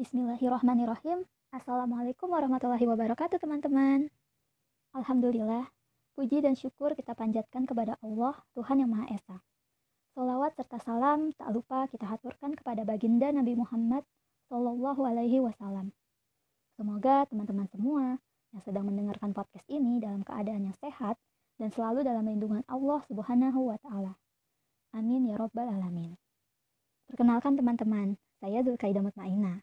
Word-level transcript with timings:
Bismillahirrahmanirrahim. 0.00 1.28
Assalamualaikum 1.52 2.32
warahmatullahi 2.32 2.88
wabarakatuh 2.88 3.36
teman-teman. 3.36 4.08
Alhamdulillah, 4.96 5.68
puji 6.16 6.40
dan 6.40 6.56
syukur 6.56 6.96
kita 6.96 7.12
panjatkan 7.12 7.68
kepada 7.68 8.00
Allah, 8.00 8.32
Tuhan 8.56 8.80
Yang 8.80 8.96
Maha 8.96 9.06
Esa. 9.12 9.36
Salawat 10.16 10.56
serta 10.56 10.80
salam 10.80 11.36
tak 11.36 11.52
lupa 11.52 11.84
kita 11.92 12.08
haturkan 12.08 12.56
kepada 12.56 12.88
baginda 12.88 13.28
Nabi 13.28 13.60
Muhammad 13.60 14.08
Sallallahu 14.48 15.04
Alaihi 15.04 15.36
Wasallam. 15.44 15.92
Semoga 16.80 17.28
teman-teman 17.28 17.68
semua 17.68 18.16
yang 18.56 18.62
sedang 18.64 18.88
mendengarkan 18.88 19.36
podcast 19.36 19.68
ini 19.68 20.00
dalam 20.00 20.24
keadaan 20.24 20.64
yang 20.64 20.76
sehat 20.80 21.20
dan 21.60 21.68
selalu 21.76 22.08
dalam 22.08 22.24
lindungan 22.24 22.64
Allah 22.72 23.04
Subhanahu 23.04 23.68
wa 23.68 23.76
Ta'ala. 23.76 24.16
Amin 24.96 25.28
ya 25.28 25.36
Robbal 25.36 25.68
'Alamin. 25.68 26.16
Perkenalkan 27.04 27.60
teman-teman, 27.60 28.16
saya 28.40 28.64
Zulkaidah 28.64 29.04
Mutmainah. 29.04 29.60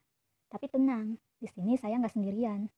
Tapi 0.48 0.66
tenang, 0.72 1.20
di 1.38 1.48
sini 1.52 1.76
saya 1.76 2.00
nggak 2.00 2.16
sendirian. 2.16 2.72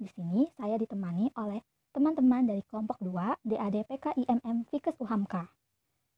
Di 0.00 0.08
sini 0.08 0.48
saya 0.56 0.80
ditemani 0.80 1.36
oleh 1.36 1.60
teman-teman 1.92 2.48
dari 2.48 2.64
kelompok 2.64 2.96
2 3.04 3.44
DAD 3.44 3.84
PKIMM 3.84 4.64
Fikes 4.72 4.96
Uhamka. 4.96 5.52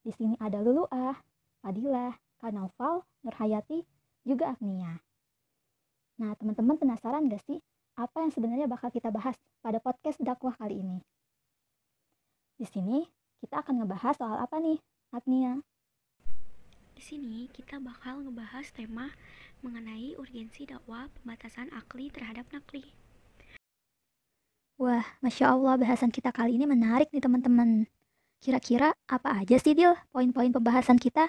Di 0.06 0.14
sini 0.14 0.38
ada 0.38 0.62
Luluah, 0.62 1.18
Fadilah, 1.58 2.14
Kanaufal, 2.38 3.02
Nurhayati, 3.26 3.82
juga 4.22 4.54
Agnia. 4.54 5.02
Nah, 6.22 6.30
teman-teman 6.38 6.78
penasaran 6.78 7.26
gak 7.26 7.42
sih 7.42 7.58
apa 7.98 8.22
yang 8.22 8.30
sebenarnya 8.30 8.66
bakal 8.70 8.90
kita 8.94 9.10
bahas 9.10 9.34
pada 9.62 9.82
podcast 9.82 10.22
dakwah 10.22 10.54
kali 10.54 10.78
ini? 10.78 10.98
Di 12.54 12.66
sini 12.70 13.02
kita 13.42 13.66
akan 13.66 13.82
ngebahas 13.82 14.14
soal 14.14 14.38
apa 14.38 14.62
nih, 14.62 14.78
Agnia? 15.10 15.58
Di 16.94 17.02
sini 17.02 17.50
kita 17.50 17.82
bakal 17.82 18.22
ngebahas 18.22 18.70
tema 18.70 19.10
mengenai 19.64 20.12
urgensi 20.20 20.68
dakwah 20.68 21.08
pembatasan 21.16 21.72
akli 21.72 22.12
terhadap 22.12 22.44
nakli. 22.52 22.84
Wah, 24.76 25.06
Masya 25.24 25.56
Allah 25.56 25.80
bahasan 25.80 26.12
kita 26.12 26.28
kali 26.28 26.60
ini 26.60 26.68
menarik 26.68 27.08
nih 27.08 27.24
teman-teman. 27.24 27.88
Kira-kira 28.44 28.92
apa 29.08 29.40
aja 29.40 29.56
sih 29.56 29.72
Dil 29.72 29.96
poin-poin 30.12 30.52
pembahasan 30.52 31.00
kita? 31.00 31.24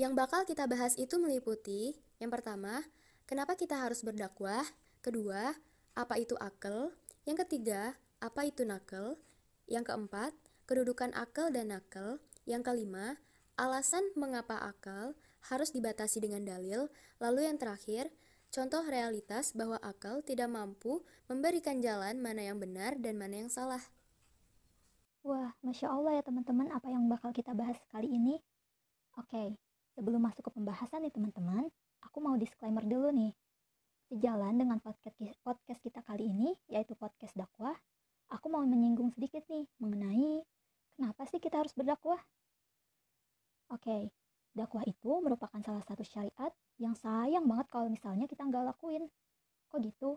Yang 0.00 0.12
bakal 0.16 0.40
kita 0.48 0.64
bahas 0.64 0.96
itu 0.96 1.20
meliputi 1.20 1.92
yang 2.16 2.32
pertama, 2.32 2.80
kenapa 3.28 3.52
kita 3.52 3.76
harus 3.76 4.00
berdakwah? 4.00 4.64
Kedua, 5.04 5.52
apa 5.92 6.14
itu 6.16 6.32
akal? 6.40 6.96
Yang 7.28 7.44
ketiga, 7.44 7.92
apa 8.16 8.48
itu 8.48 8.64
nakal? 8.64 9.20
Yang 9.68 9.92
keempat, 9.92 10.32
kedudukan 10.64 11.12
akal 11.12 11.52
dan 11.52 11.76
nakal. 11.76 12.16
Yang 12.48 12.72
kelima, 12.72 13.20
Alasan 13.54 14.02
mengapa 14.18 14.58
akal 14.58 15.14
harus 15.52 15.72
dibatasi 15.72 16.24
dengan 16.24 16.44
dalil, 16.44 16.88
lalu 17.20 17.44
yang 17.44 17.60
terakhir, 17.60 18.08
contoh 18.48 18.80
realitas 18.86 19.52
bahwa 19.52 19.76
akal 19.84 20.24
tidak 20.24 20.48
mampu 20.48 21.04
memberikan 21.28 21.84
jalan 21.84 22.20
mana 22.22 22.48
yang 22.48 22.56
benar 22.56 22.96
dan 22.96 23.20
mana 23.20 23.44
yang 23.44 23.50
salah. 23.52 23.82
Wah, 25.24 25.56
Masya 25.64 25.88
Allah 25.88 26.20
ya 26.20 26.22
teman-teman 26.24 26.68
apa 26.68 26.88
yang 26.92 27.08
bakal 27.08 27.32
kita 27.32 27.56
bahas 27.56 27.80
kali 27.88 28.12
ini. 28.12 28.36
Oke, 29.16 29.56
sebelum 29.96 30.20
masuk 30.20 30.48
ke 30.48 30.52
pembahasan 30.52 31.00
nih 31.04 31.12
teman-teman, 31.12 31.68
aku 32.04 32.20
mau 32.20 32.36
disclaimer 32.36 32.84
dulu 32.84 33.08
nih. 33.08 33.32
Sejalan 34.12 34.60
dengan 34.60 34.78
podcast, 34.84 35.16
podcast 35.40 35.80
kita 35.80 36.04
kali 36.04 36.28
ini, 36.28 36.52
yaitu 36.68 36.92
podcast 36.92 37.32
dakwah, 37.32 37.72
aku 38.28 38.52
mau 38.52 38.60
menyinggung 38.68 39.16
sedikit 39.16 39.44
nih 39.48 39.64
mengenai 39.80 40.44
kenapa 40.96 41.24
sih 41.24 41.40
kita 41.40 41.64
harus 41.64 41.72
berdakwah. 41.72 42.20
Oke, 43.72 44.12
dakwah 44.54 44.86
itu 44.86 45.10
merupakan 45.20 45.58
salah 45.60 45.82
satu 45.82 46.06
syariat 46.06 46.50
yang 46.78 46.94
sayang 46.94 47.44
banget 47.44 47.66
kalau 47.68 47.90
misalnya 47.90 48.30
kita 48.30 48.46
nggak 48.46 48.74
lakuin. 48.74 49.10
Kok 49.68 49.80
gitu? 49.82 50.10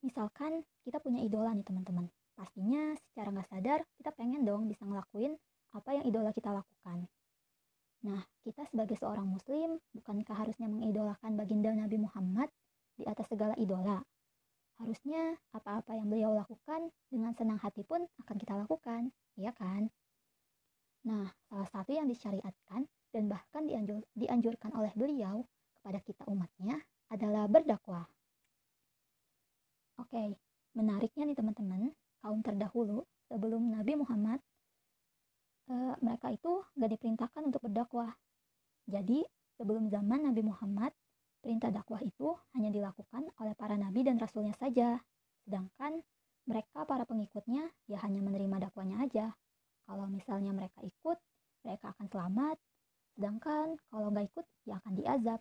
Misalkan 0.00 0.64
kita 0.84 1.00
punya 1.00 1.20
idola 1.20 1.52
nih 1.52 1.64
teman-teman. 1.64 2.08
Pastinya 2.34 2.96
secara 2.98 3.30
nggak 3.30 3.48
sadar 3.52 3.80
kita 4.00 4.10
pengen 4.16 4.42
dong 4.42 4.66
bisa 4.66 4.82
ngelakuin 4.82 5.36
apa 5.76 5.90
yang 5.94 6.04
idola 6.08 6.32
kita 6.32 6.50
lakukan. 6.50 7.06
Nah, 8.04 8.20
kita 8.44 8.68
sebagai 8.68 9.00
seorang 9.00 9.24
muslim, 9.24 9.80
bukankah 9.96 10.36
harusnya 10.36 10.68
mengidolakan 10.68 11.40
baginda 11.40 11.72
Nabi 11.72 11.96
Muhammad 11.96 12.52
di 13.00 13.08
atas 13.08 13.32
segala 13.32 13.56
idola? 13.56 14.04
Harusnya 14.76 15.38
apa-apa 15.56 15.96
yang 15.96 16.12
beliau 16.12 16.36
lakukan 16.36 16.92
dengan 17.08 17.32
senang 17.32 17.56
hati 17.62 17.80
pun 17.80 18.04
akan 18.20 18.36
kita 18.36 18.60
lakukan, 18.60 19.08
iya 19.40 19.56
kan? 19.56 19.88
Nah, 21.08 21.32
salah 21.48 21.68
satu 21.72 21.96
yang 21.96 22.04
disyariatkan 22.04 22.84
dan 23.14 23.30
bahkan 23.30 23.70
dianjur, 23.70 24.02
dianjurkan 24.18 24.74
oleh 24.74 24.90
beliau 24.98 25.46
kepada 25.78 26.02
kita 26.02 26.26
umatnya 26.26 26.82
adalah 27.14 27.46
berdakwah. 27.46 28.02
Oke, 30.02 30.34
menariknya 30.74 31.30
nih 31.30 31.38
teman-teman, 31.38 31.94
kaum 32.18 32.42
terdahulu 32.42 33.06
sebelum 33.30 33.70
Nabi 33.70 33.94
Muhammad, 33.94 34.42
e, 35.70 35.74
mereka 36.02 36.34
itu 36.34 36.66
gak 36.74 36.90
diperintahkan 36.98 37.42
untuk 37.46 37.62
berdakwah. 37.62 38.10
Jadi, 38.90 39.22
sebelum 39.54 39.86
zaman 39.86 40.26
Nabi 40.26 40.42
Muhammad, 40.42 40.90
perintah 41.38 41.70
dakwah 41.70 42.02
itu 42.02 42.34
hanya 42.58 42.74
dilakukan 42.74 43.30
oleh 43.38 43.54
para 43.54 43.76
nabi 43.76 44.02
dan 44.02 44.16
rasulnya 44.16 44.56
saja. 44.56 44.96
Sedangkan 45.44 46.00
mereka 46.48 46.88
para 46.88 47.04
pengikutnya 47.04 47.68
ya 47.84 48.00
hanya 48.00 48.24
menerima 48.24 48.68
dakwanya 48.68 49.04
aja. 49.04 49.36
Kalau 49.84 50.08
misalnya 50.08 50.56
mereka 50.56 50.80
ikut, 50.80 51.20
mereka 51.60 51.92
akan 51.92 52.08
selamat. 52.08 52.56
Sedangkan 53.14 53.78
kalau 53.88 54.10
nggak 54.10 54.26
ikut, 54.34 54.46
ya 54.66 54.78
akan 54.82 54.92
diazab. 54.98 55.40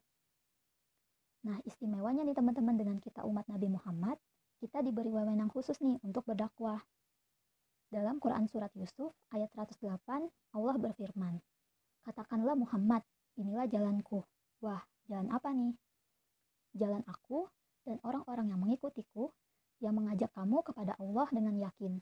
Nah, 1.43 1.57
istimewanya 1.67 2.23
nih 2.23 2.37
teman-teman 2.37 2.75
dengan 2.79 2.97
kita 3.03 3.25
umat 3.27 3.43
Nabi 3.51 3.67
Muhammad, 3.67 4.15
kita 4.63 4.79
diberi 4.79 5.11
wewenang 5.11 5.51
khusus 5.51 5.75
nih 5.83 5.99
untuk 6.05 6.23
berdakwah. 6.23 6.79
Dalam 7.91 8.17
Quran 8.17 8.47
Surat 8.47 8.71
Yusuf 8.79 9.11
ayat 9.35 9.51
108, 9.51 9.83
Allah 10.55 10.75
berfirman, 10.79 11.37
Katakanlah 12.07 12.55
Muhammad, 12.55 13.03
inilah 13.35 13.67
jalanku. 13.67 14.23
Wah, 14.63 14.81
jalan 15.11 15.29
apa 15.29 15.51
nih? 15.51 15.75
Jalan 16.73 17.03
aku 17.05 17.45
dan 17.83 17.99
orang-orang 18.07 18.55
yang 18.55 18.59
mengikutiku 18.63 19.29
yang 19.83 19.99
mengajak 19.99 20.31
kamu 20.31 20.63
kepada 20.63 20.95
Allah 20.95 21.27
dengan 21.29 21.59
yakin 21.59 21.99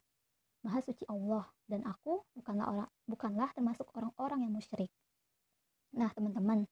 Maha 0.62 0.78
suci 0.86 1.02
Allah 1.10 1.50
dan 1.66 1.82
aku 1.90 2.22
bukanlah 2.38 2.70
orang 2.70 2.90
bukanlah 3.10 3.50
termasuk 3.58 3.90
orang-orang 3.98 4.46
yang 4.46 4.54
musyrik. 4.54 4.94
Nah, 5.98 6.10
teman-teman, 6.16 6.64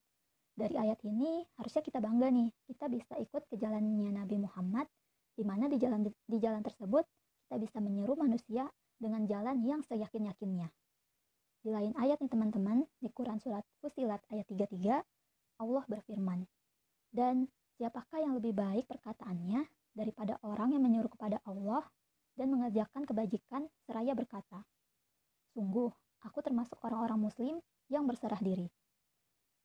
dari 0.56 0.76
ayat 0.76 1.00
ini 1.04 1.44
harusnya 1.56 1.82
kita 1.84 2.00
bangga 2.00 2.28
nih, 2.32 2.48
kita 2.68 2.88
bisa 2.88 3.16
ikut 3.20 3.42
ke 3.48 3.56
jalannya 3.60 4.12
Nabi 4.12 4.36
Muhammad 4.40 4.88
di 5.36 5.44
mana 5.46 5.68
di 5.68 5.80
jalan 5.80 6.04
di 6.04 6.38
jalan 6.40 6.60
tersebut 6.60 7.04
kita 7.48 7.56
bisa 7.60 7.78
menyeru 7.80 8.14
manusia 8.14 8.68
dengan 9.00 9.24
jalan 9.24 9.64
yang 9.64 9.80
seyakin-yakinnya. 9.82 10.68
Di 11.60 11.70
lain 11.72 11.92
ayat 11.96 12.20
nih 12.20 12.30
teman-teman, 12.32 12.84
di 13.00 13.08
Quran 13.12 13.40
surat 13.40 13.64
Fusilat 13.80 14.24
ayat 14.32 14.48
33, 14.48 15.00
Allah 15.60 15.84
berfirman, 15.84 16.48
"Dan 17.12 17.48
siapakah 17.76 18.20
yang 18.20 18.36
lebih 18.36 18.56
baik 18.56 18.88
perkataannya 18.88 19.64
daripada 19.96 20.38
orang 20.46 20.72
yang 20.76 20.82
menyuruh 20.84 21.12
kepada 21.12 21.40
Allah 21.44 21.84
dan 22.38 22.48
mengajarkan 22.52 23.04
kebajikan 23.04 23.68
seraya 23.84 24.16
berkata, 24.16 24.64
Sungguh, 25.52 25.90
aku 26.22 26.38
termasuk 26.40 26.78
orang-orang 26.86 27.18
muslim 27.18 27.54
yang 27.90 28.06
berserah 28.06 28.38
diri. 28.38 28.70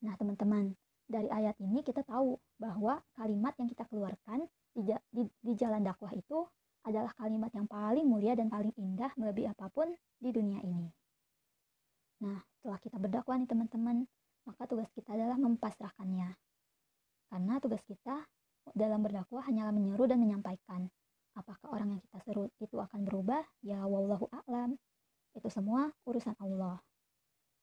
Nah 0.05 0.13
teman-teman, 0.15 0.77
dari 1.09 1.25
ayat 1.33 1.57
ini 1.57 1.81
kita 1.81 2.05
tahu 2.05 2.37
bahwa 2.61 3.01
kalimat 3.17 3.57
yang 3.57 3.69
kita 3.69 3.89
keluarkan 3.89 4.45
di, 4.73 4.93
di, 5.09 5.23
di 5.41 5.53
jalan 5.57 5.81
dakwah 5.81 6.13
itu 6.13 6.45
adalah 6.85 7.09
kalimat 7.17 7.49
yang 7.57 7.65
paling 7.65 8.05
mulia 8.05 8.37
dan 8.37 8.45
paling 8.45 8.69
indah 8.77 9.09
melebihi 9.17 9.49
apa 9.49 9.65
pun 9.73 9.89
di 10.21 10.29
dunia 10.29 10.61
ini. 10.61 10.85
Nah, 12.21 12.37
setelah 12.61 12.77
kita 12.77 13.01
berdakwah 13.01 13.35
nih 13.41 13.49
teman-teman, 13.49 14.05
maka 14.45 14.63
tugas 14.69 14.89
kita 14.93 15.17
adalah 15.17 15.41
mempasrahkannya. 15.41 16.29
Karena 17.33 17.53
tugas 17.57 17.81
kita 17.89 18.21
dalam 18.77 19.01
berdakwah 19.01 19.41
hanyalah 19.49 19.73
menyeru 19.73 20.05
dan 20.05 20.21
menyampaikan, 20.21 20.85
Apakah 21.35 21.67
orang 21.67 21.99
yang 21.99 22.01
kita 22.07 22.19
seru 22.23 22.47
itu 22.63 22.79
akan 22.79 23.03
berubah? 23.03 23.43
Ya 23.59 23.83
wallahu 23.83 24.31
a'lam. 24.31 24.79
Itu 25.35 25.51
semua 25.51 25.91
urusan 26.07 26.31
Allah. 26.39 26.79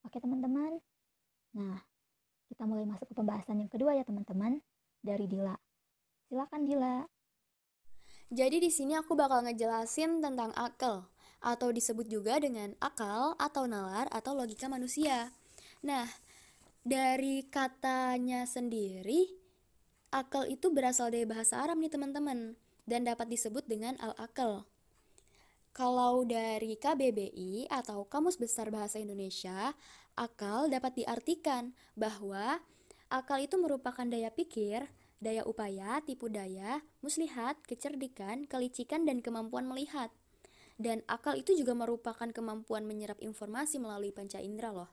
Oke 0.05 0.21
teman-teman. 0.21 0.77
Nah, 1.57 1.81
kita 2.53 2.69
mulai 2.69 2.85
masuk 2.85 3.09
ke 3.09 3.15
pembahasan 3.17 3.65
yang 3.65 3.73
kedua 3.73 3.97
ya 3.97 4.05
teman-teman 4.05 4.61
dari 5.01 5.25
Dila. 5.25 5.57
Silakan 6.29 6.69
Dila. 6.69 7.09
Jadi 8.29 8.61
di 8.61 8.69
sini 8.69 8.93
aku 8.93 9.17
bakal 9.17 9.49
ngejelasin 9.49 10.21
tentang 10.21 10.53
akal 10.53 11.09
atau 11.41 11.73
disebut 11.73 12.13
juga 12.13 12.37
dengan 12.37 12.77
akal 12.77 13.33
atau 13.41 13.65
nalar 13.65 14.05
atau 14.13 14.37
logika 14.37 14.69
manusia. 14.69 15.33
Nah, 15.81 16.07
dari 16.85 17.49
katanya 17.49 18.45
sendiri, 18.45 19.33
akal 20.13 20.45
itu 20.45 20.69
berasal 20.69 21.09
dari 21.09 21.25
bahasa 21.25 21.57
Arab 21.57 21.81
nih 21.81 21.93
teman-teman 21.93 22.55
dan 22.85 23.09
dapat 23.09 23.33
disebut 23.33 23.65
dengan 23.65 23.97
al-akal. 23.97 24.69
Kalau 25.73 26.21
dari 26.29 26.77
KBBI 26.77 27.73
atau 27.73 28.05
Kamus 28.05 28.37
Besar 28.37 28.69
Bahasa 28.69 29.01
Indonesia, 29.01 29.73
akal 30.15 30.69
dapat 30.69 31.05
diartikan 31.05 31.73
bahwa 31.97 32.61
akal 33.13 33.39
itu 33.41 33.57
merupakan 33.61 34.05
daya 34.05 34.33
pikir, 34.33 34.89
daya 35.23 35.47
upaya, 35.47 36.03
tipu 36.03 36.27
daya, 36.33 36.83
muslihat, 37.01 37.61
kecerdikan, 37.65 38.45
kelicikan, 38.51 39.07
dan 39.07 39.23
kemampuan 39.23 39.65
melihat. 39.69 40.11
Dan 40.81 41.07
akal 41.07 41.39
itu 41.39 41.55
juga 41.55 41.79
merupakan 41.79 42.27
kemampuan 42.33 42.83
menyerap 42.89 43.21
informasi 43.23 43.79
melalui 43.79 44.11
panca 44.11 44.43
indera 44.43 44.75
loh. 44.75 44.91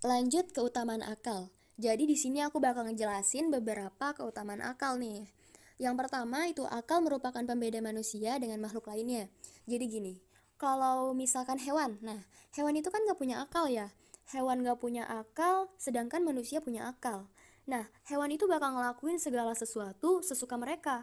Lanjut 0.00 0.48
keutamaan 0.54 1.04
akal. 1.04 1.52
Jadi 1.76 2.08
di 2.08 2.16
sini 2.16 2.40
aku 2.40 2.56
bakal 2.56 2.88
ngejelasin 2.88 3.52
beberapa 3.52 4.16
keutamaan 4.16 4.64
akal 4.64 4.96
nih. 4.96 5.28
Yang 5.76 5.94
pertama 6.00 6.48
itu 6.48 6.64
akal 6.64 7.04
merupakan 7.04 7.44
pembeda 7.44 7.84
manusia 7.84 8.40
dengan 8.40 8.64
makhluk 8.64 8.88
lainnya. 8.88 9.28
Jadi 9.68 9.84
gini, 9.84 10.14
kalau 10.56 11.12
misalkan 11.12 11.60
hewan, 11.60 12.00
nah 12.00 12.24
hewan 12.56 12.76
itu 12.76 12.88
kan 12.88 13.04
gak 13.04 13.20
punya 13.20 13.44
akal 13.44 13.68
ya. 13.68 13.92
Hewan 14.32 14.66
gak 14.66 14.80
punya 14.82 15.06
akal, 15.06 15.70
sedangkan 15.78 16.24
manusia 16.24 16.58
punya 16.64 16.88
akal. 16.90 17.28
Nah, 17.66 17.90
hewan 18.06 18.30
itu 18.30 18.46
bakal 18.46 18.78
ngelakuin 18.78 19.18
segala 19.18 19.50
sesuatu 19.58 20.22
sesuka 20.22 20.54
mereka, 20.54 21.02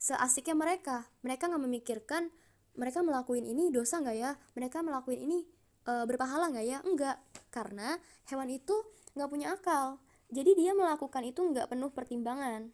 seasiknya 0.00 0.56
mereka. 0.56 1.04
Mereka 1.20 1.52
nggak 1.52 1.62
memikirkan 1.62 2.32
mereka 2.76 3.00
melakuin 3.00 3.44
ini 3.44 3.72
dosa 3.72 4.00
nggak 4.00 4.16
ya, 4.16 4.36
mereka 4.52 4.84
melakuin 4.84 5.20
ini 5.24 5.44
e, 5.84 5.92
berpahala 6.04 6.52
nggak 6.52 6.66
ya, 6.68 6.78
enggak, 6.84 7.16
karena 7.48 7.96
hewan 8.28 8.52
itu 8.52 8.76
nggak 9.16 9.28
punya 9.32 9.52
akal. 9.56 10.00
Jadi 10.28 10.56
dia 10.56 10.72
melakukan 10.76 11.24
itu 11.24 11.40
nggak 11.40 11.72
penuh 11.72 11.92
pertimbangan. 11.92 12.72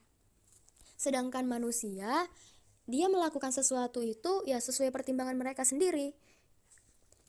Sedangkan 0.98 1.46
manusia, 1.46 2.26
dia 2.86 3.06
melakukan 3.06 3.54
sesuatu 3.54 4.02
itu 4.02 4.42
ya 4.46 4.58
sesuai 4.58 4.90
pertimbangan 4.90 5.38
mereka 5.38 5.62
sendiri. 5.62 6.14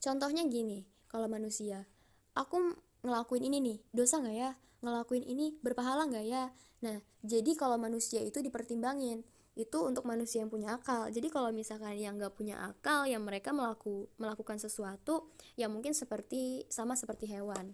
Contohnya 0.03 0.43
gini, 0.49 0.83
kalau 1.07 1.31
manusia, 1.31 1.87
aku 2.35 2.75
ngelakuin 3.05 3.45
ini 3.47 3.57
nih, 3.63 3.77
dosa 3.93 4.19
nggak 4.19 4.37
ya? 4.37 4.51
ngelakuin 4.83 5.23
ini 5.23 5.55
berpahala 5.63 6.03
nggak 6.11 6.25
ya? 6.27 6.51
Nah, 6.83 6.99
jadi 7.23 7.55
kalau 7.55 7.79
manusia 7.79 8.19
itu 8.19 8.43
dipertimbangin, 8.43 9.23
itu 9.55 9.77
untuk 9.79 10.03
manusia 10.03 10.43
yang 10.43 10.51
punya 10.51 10.75
akal. 10.75 11.07
Jadi 11.07 11.31
kalau 11.31 11.55
misalkan 11.55 11.95
yang 11.95 12.19
nggak 12.19 12.35
punya 12.35 12.59
akal, 12.59 13.07
yang 13.07 13.23
mereka 13.23 13.55
melaku, 13.55 14.11
melakukan 14.19 14.59
sesuatu 14.59 15.31
yang 15.55 15.71
mungkin 15.71 15.95
seperti 15.95 16.67
sama 16.67 16.99
seperti 16.99 17.31
hewan, 17.31 17.71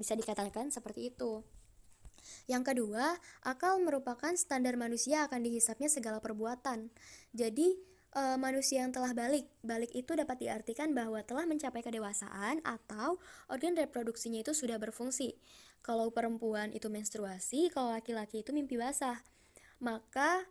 bisa 0.00 0.16
dikatakan 0.16 0.72
seperti 0.72 1.12
itu. 1.12 1.44
Yang 2.46 2.74
kedua, 2.74 3.18
akal 3.42 3.82
merupakan 3.82 4.32
standar 4.38 4.78
manusia 4.78 5.26
akan 5.26 5.42
dihisapnya 5.42 5.90
segala 5.90 6.18
perbuatan. 6.22 6.90
Jadi, 7.34 7.76
e, 8.14 8.22
manusia 8.40 8.86
yang 8.86 8.92
telah 8.94 9.12
balik, 9.12 9.50
balik 9.60 9.92
itu 9.92 10.14
dapat 10.16 10.40
diartikan 10.40 10.96
bahwa 10.96 11.20
telah 11.26 11.44
mencapai 11.44 11.84
kedewasaan 11.84 12.64
atau 12.64 13.20
organ 13.50 13.76
reproduksinya 13.76 14.40
itu 14.40 14.56
sudah 14.56 14.80
berfungsi. 14.80 15.36
Kalau 15.84 16.10
perempuan 16.10 16.74
itu 16.74 16.90
menstruasi, 16.90 17.70
kalau 17.70 17.94
laki-laki 17.94 18.42
itu 18.42 18.50
mimpi 18.50 18.74
basah. 18.74 19.22
Maka 19.78 20.42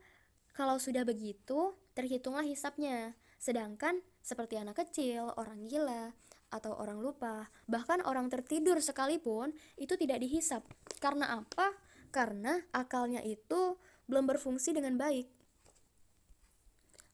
kalau 0.56 0.80
sudah 0.80 1.04
begitu, 1.04 1.76
terhitunglah 1.92 2.48
hisapnya. 2.48 3.20
Sedangkan 3.36 4.00
seperti 4.24 4.56
anak 4.56 4.80
kecil, 4.80 5.36
orang 5.36 5.68
gila, 5.68 6.16
atau 6.50 6.78
orang 6.78 7.02
lupa, 7.02 7.50
bahkan 7.66 8.00
orang 8.06 8.30
tertidur 8.30 8.80
sekalipun 8.80 9.52
itu 9.76 9.94
tidak 9.98 10.22
dihisap. 10.22 10.62
Karena 11.02 11.42
apa? 11.42 11.74
Karena 12.14 12.56
akalnya 12.72 13.20
itu 13.26 13.76
belum 14.08 14.30
berfungsi 14.30 14.72
dengan 14.72 14.96
baik. 14.96 15.28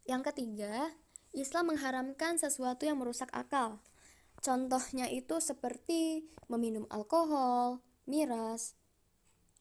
Yang 0.06 0.22
ketiga, 0.34 0.92
Islam 1.32 1.74
mengharamkan 1.74 2.36
sesuatu 2.36 2.84
yang 2.84 3.00
merusak 3.00 3.32
akal. 3.32 3.80
Contohnya 4.42 5.08
itu 5.08 5.38
seperti 5.40 6.28
meminum 6.50 6.90
alkohol, 6.90 7.80
miras, 8.10 8.76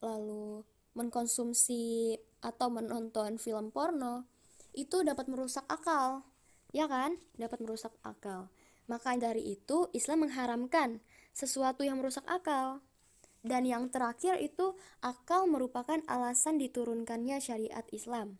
lalu 0.01 0.65
mengkonsumsi 0.97 2.17
atau 2.41 2.67
menonton 2.67 3.37
film 3.37 3.69
porno, 3.69 4.27
itu 4.73 5.05
dapat 5.05 5.29
merusak 5.29 5.63
akal. 5.69 6.25
Ya 6.75 6.89
kan? 6.89 7.15
Dapat 7.37 7.61
merusak 7.63 7.93
akal. 8.03 8.51
Maka 8.91 9.15
dari 9.15 9.55
itu 9.55 9.87
Islam 9.95 10.27
mengharamkan 10.27 10.99
sesuatu 11.31 11.87
yang 11.87 12.03
merusak 12.03 12.27
akal. 12.27 12.83
Dan 13.39 13.63
yang 13.63 13.87
terakhir 13.87 14.35
itu 14.43 14.75
akal 14.99 15.47
merupakan 15.47 16.03
alasan 16.11 16.59
diturunkannya 16.59 17.39
syariat 17.39 17.87
Islam. 17.95 18.35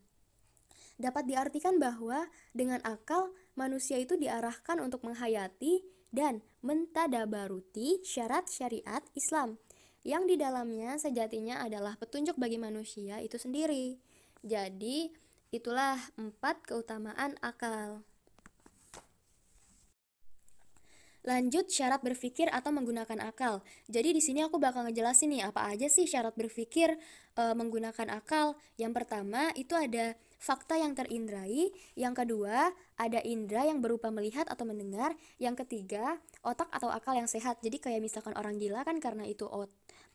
Dapat 1.00 1.24
diartikan 1.26 1.80
bahwa 1.80 2.28
dengan 2.52 2.84
akal 2.84 3.32
manusia 3.56 3.96
itu 3.98 4.20
diarahkan 4.20 4.78
untuk 4.84 5.08
menghayati 5.08 5.82
dan 6.12 6.44
mentadabaruti 6.62 8.04
syarat 8.04 8.52
syariat 8.52 9.02
Islam 9.16 9.58
yang 10.04 10.28
di 10.28 10.38
dalamnya 10.38 11.00
sejatinya 11.00 11.64
adalah 11.64 11.96
petunjuk 11.98 12.38
bagi 12.38 12.62
manusia 12.62 13.24
itu 13.24 13.40
sendiri. 13.40 13.98
Jadi, 14.46 15.10
itulah 15.50 15.98
empat 16.20 16.68
keutamaan 16.68 17.40
akal. 17.42 18.06
Lanjut 21.22 21.70
syarat 21.70 22.02
berpikir 22.02 22.50
atau 22.50 22.74
menggunakan 22.74 23.22
akal. 23.22 23.62
Jadi 23.86 24.18
di 24.18 24.22
sini 24.22 24.42
aku 24.42 24.58
bakal 24.58 24.90
ngejelasin 24.90 25.30
nih 25.30 25.42
apa 25.46 25.70
aja 25.70 25.86
sih 25.86 26.10
syarat 26.10 26.34
berpikir 26.34 26.98
e, 27.38 27.44
menggunakan 27.54 28.10
akal. 28.10 28.58
Yang 28.82 28.92
pertama 28.98 29.54
itu 29.54 29.78
ada 29.78 30.18
fakta 30.42 30.82
yang 30.82 30.98
terindrai, 30.98 31.70
yang 31.94 32.18
kedua 32.18 32.74
ada 32.98 33.22
indera 33.22 33.70
yang 33.70 33.78
berupa 33.86 34.10
melihat 34.10 34.50
atau 34.50 34.66
mendengar, 34.66 35.14
yang 35.38 35.54
ketiga 35.54 36.18
otak 36.42 36.66
atau 36.74 36.90
akal 36.90 37.14
yang 37.14 37.30
sehat. 37.30 37.62
Jadi 37.62 37.78
kayak 37.78 38.02
misalkan 38.02 38.34
orang 38.34 38.58
gila 38.58 38.82
kan 38.82 38.98
karena 38.98 39.22
itu 39.30 39.46
ot 39.46 39.70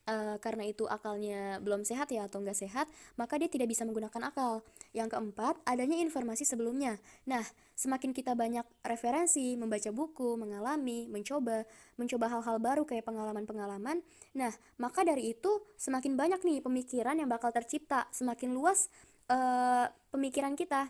uh, 0.07 0.35
karena 0.39 0.65
itu 0.65 0.87
akalnya 0.87 1.59
belum 1.61 1.83
sehat 1.83 2.09
ya 2.09 2.25
atau 2.25 2.41
enggak 2.41 2.57
sehat, 2.57 2.87
maka 3.19 3.35
dia 3.37 3.51
tidak 3.51 3.69
bisa 3.69 3.83
menggunakan 3.83 4.31
akal. 4.31 4.63
Yang 4.95 5.13
keempat, 5.13 5.59
adanya 5.67 5.99
informasi 5.99 6.47
sebelumnya. 6.47 6.97
Nah, 7.27 7.43
semakin 7.77 8.15
kita 8.15 8.33
banyak 8.33 8.65
referensi, 8.87 9.53
membaca 9.59 9.91
buku, 9.93 10.39
mengalami, 10.39 11.05
mencoba, 11.11 11.67
mencoba 11.99 12.25
hal-hal 12.31 12.57
baru 12.57 12.83
kayak 12.87 13.05
pengalaman-pengalaman, 13.05 14.01
nah, 14.33 14.51
maka 14.81 15.03
dari 15.05 15.35
itu 15.35 15.61
semakin 15.77 16.17
banyak 16.17 16.41
nih 16.41 16.63
pemikiran 16.63 17.19
yang 17.19 17.29
bakal 17.29 17.53
tercipta, 17.53 18.09
semakin 18.09 18.55
luas 18.55 18.89
uh, 19.29 19.85
pemikiran 20.09 20.55
kita. 20.57 20.89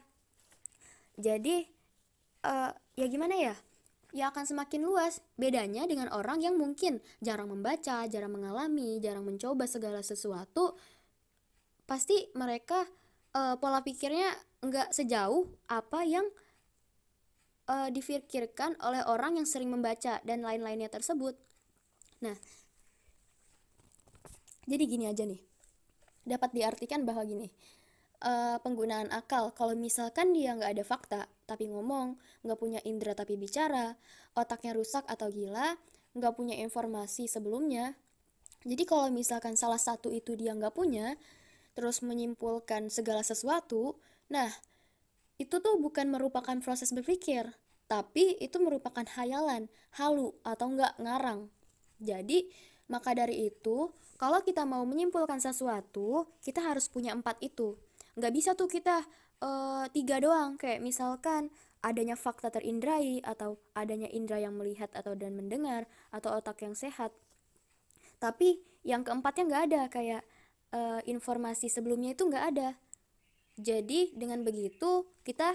Jadi, 1.18 1.66
uh, 2.46 2.72
ya 2.94 3.06
gimana 3.10 3.34
ya? 3.34 3.58
Ya 4.18 4.34
akan 4.34 4.50
semakin 4.50 4.82
luas. 4.82 5.22
Bedanya 5.38 5.86
dengan 5.86 6.10
orang 6.10 6.42
yang 6.42 6.58
mungkin 6.58 6.98
jarang 7.22 7.54
membaca, 7.54 8.10
jarang 8.10 8.34
mengalami, 8.34 8.98
jarang 8.98 9.22
mencoba 9.22 9.70
segala 9.70 10.02
sesuatu, 10.02 10.74
pasti 11.86 12.34
mereka 12.34 12.82
uh, 13.38 13.62
pola 13.62 13.86
pikirnya 13.86 14.34
nggak 14.66 14.90
sejauh 14.90 15.46
apa 15.70 16.02
yang 16.02 16.26
uh, 17.70 17.94
difikirkan 17.94 18.74
oleh 18.82 19.06
orang 19.06 19.38
yang 19.38 19.46
sering 19.46 19.70
membaca 19.70 20.18
dan 20.26 20.42
lain-lainnya 20.42 20.90
tersebut. 20.90 21.38
Nah, 22.26 22.34
jadi 24.66 24.84
gini 24.90 25.06
aja 25.06 25.30
nih, 25.30 25.38
dapat 26.26 26.58
diartikan 26.58 27.06
bahwa 27.06 27.22
gini, 27.22 27.54
uh, 28.26 28.58
penggunaan 28.66 29.14
akal. 29.14 29.54
Kalau 29.54 29.78
misalkan 29.78 30.34
dia 30.34 30.58
nggak 30.58 30.74
ada 30.74 30.84
fakta, 30.84 31.22
tapi 31.48 31.72
ngomong, 31.72 32.20
nggak 32.44 32.60
punya 32.60 32.80
indera 32.84 33.16
tapi 33.16 33.40
bicara, 33.40 33.96
otaknya 34.36 34.76
rusak 34.76 35.08
atau 35.08 35.32
gila, 35.32 35.80
nggak 36.14 36.34
punya 36.36 36.60
informasi 36.60 37.32
sebelumnya. 37.32 37.96
Jadi 38.68 38.84
kalau 38.84 39.08
misalkan 39.08 39.56
salah 39.56 39.80
satu 39.80 40.12
itu 40.12 40.36
dia 40.36 40.52
nggak 40.52 40.76
punya, 40.76 41.16
terus 41.74 42.04
menyimpulkan 42.04 42.92
segala 42.92 43.24
sesuatu, 43.24 43.96
nah 44.28 44.52
itu 45.40 45.64
tuh 45.64 45.80
bukan 45.80 46.12
merupakan 46.12 46.60
proses 46.60 46.92
berpikir, 46.92 47.48
tapi 47.88 48.36
itu 48.44 48.60
merupakan 48.60 49.08
hayalan, 49.16 49.72
halu, 49.96 50.36
atau 50.44 50.68
nggak 50.68 51.00
ngarang. 51.00 51.48
Jadi, 52.04 52.52
maka 52.92 53.16
dari 53.16 53.48
itu, 53.48 53.90
kalau 54.20 54.44
kita 54.44 54.68
mau 54.68 54.84
menyimpulkan 54.84 55.40
sesuatu, 55.40 56.28
kita 56.44 56.60
harus 56.60 56.92
punya 56.92 57.16
empat 57.16 57.40
itu 57.40 57.80
nggak 58.18 58.34
bisa 58.34 58.58
tuh 58.58 58.66
kita 58.66 59.06
uh, 59.42 59.86
tiga 59.92 60.22
doang. 60.22 60.56
Kayak 60.56 60.84
misalkan 60.84 61.50
adanya 61.86 62.18
fakta 62.18 62.50
terindrai 62.50 63.22
atau 63.22 63.62
adanya 63.78 64.10
indera 64.10 64.42
yang 64.42 64.58
melihat 64.58 64.90
atau 64.98 65.14
dan 65.14 65.38
mendengar 65.38 65.86
atau 66.10 66.34
otak 66.36 66.62
yang 66.66 66.74
sehat. 66.74 67.14
Tapi 68.18 68.60
yang 68.82 69.06
keempatnya 69.06 69.44
nggak 69.46 69.64
ada 69.72 69.82
kayak 69.92 70.24
uh, 70.74 71.02
informasi 71.06 71.70
sebelumnya 71.70 72.18
itu 72.18 72.26
nggak 72.26 72.46
ada. 72.56 72.70
Jadi 73.58 74.14
dengan 74.14 74.46
begitu 74.46 75.06
kita 75.26 75.54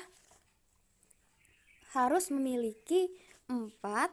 harus 1.95 2.33
memiliki 2.33 3.13
empat 3.47 4.11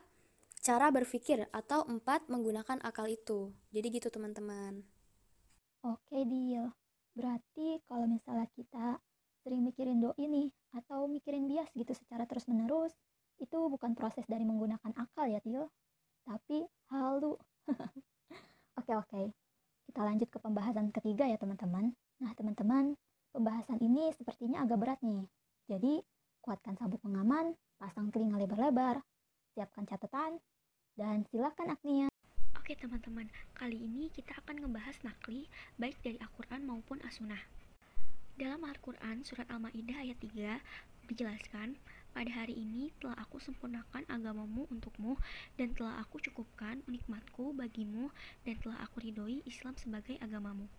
cara 0.59 0.91
berpikir 0.91 1.47
atau 1.55 1.87
empat 1.87 2.27
menggunakan 2.27 2.83
akal 2.83 3.07
itu. 3.07 3.55
Jadi 3.71 3.87
gitu 3.95 4.11
teman-teman. 4.11 4.83
Oke 5.87 6.27
deal. 6.27 6.75
Berarti 7.15 7.79
kalau 7.87 8.05
misalnya 8.05 8.47
kita 8.53 8.99
sering 9.41 9.63
mikirin 9.63 10.03
doi 10.03 10.25
nih 10.25 10.47
atau 10.75 11.07
mikirin 11.07 11.47
bias 11.47 11.69
gitu 11.73 11.91
secara 11.95 12.27
terus-menerus, 12.29 12.93
itu 13.39 13.57
bukan 13.71 13.95
proses 13.95 14.27
dari 14.27 14.43
menggunakan 14.43 14.91
akal 14.99 15.25
ya, 15.31 15.39
Tio, 15.39 15.71
tapi 16.27 16.67
halu. 16.91 17.39
Oke, 18.79 18.95
oke. 18.95 19.21
kita 19.91 20.07
lanjut 20.07 20.31
ke 20.31 20.39
pembahasan 20.39 20.87
ketiga 20.95 21.27
ya 21.27 21.35
teman-teman. 21.35 21.91
Nah 22.23 22.31
teman-teman, 22.31 22.95
pembahasan 23.35 23.75
ini 23.83 24.07
sepertinya 24.15 24.63
agak 24.63 24.79
berat 24.79 24.99
nih. 25.03 25.27
Jadi, 25.67 25.99
kuatkan 26.39 26.79
sabuk 26.79 27.03
pengaman, 27.03 27.59
pasang 27.75 28.07
telinga 28.07 28.39
lebar-lebar, 28.39 29.03
siapkan 29.51 29.83
catatan, 29.83 30.39
dan 30.95 31.27
silakan 31.27 31.75
Agnia. 31.75 32.07
Oke 32.55 32.79
teman-teman, 32.79 33.27
kali 33.51 33.83
ini 33.83 34.07
kita 34.13 34.31
akan 34.45 34.63
ngebahas 34.63 34.95
nakli 35.03 35.51
baik 35.75 35.99
dari 35.99 36.15
Al-Quran 36.23 36.63
maupun 36.63 37.03
As-Sunnah. 37.03 37.68
Dalam 38.39 38.63
Al-Quran, 38.63 39.19
surat 39.27 39.51
Al-Ma'idah 39.51 39.99
ayat 39.99 40.15
3 40.23 40.63
dijelaskan, 41.11 41.75
pada 42.15 42.31
hari 42.31 42.55
ini 42.55 42.87
telah 43.03 43.19
aku 43.19 43.35
sempurnakan 43.35 44.07
agamamu 44.07 44.63
untukmu 44.71 45.19
dan 45.59 45.75
telah 45.75 45.99
aku 45.99 46.23
cukupkan 46.23 46.79
nikmatku 46.87 47.51
bagimu 47.51 48.07
dan 48.47 48.55
telah 48.63 48.79
aku 48.79 49.03
ridhoi 49.03 49.43
Islam 49.43 49.75
sebagai 49.75 50.15
agamamu. 50.23 50.71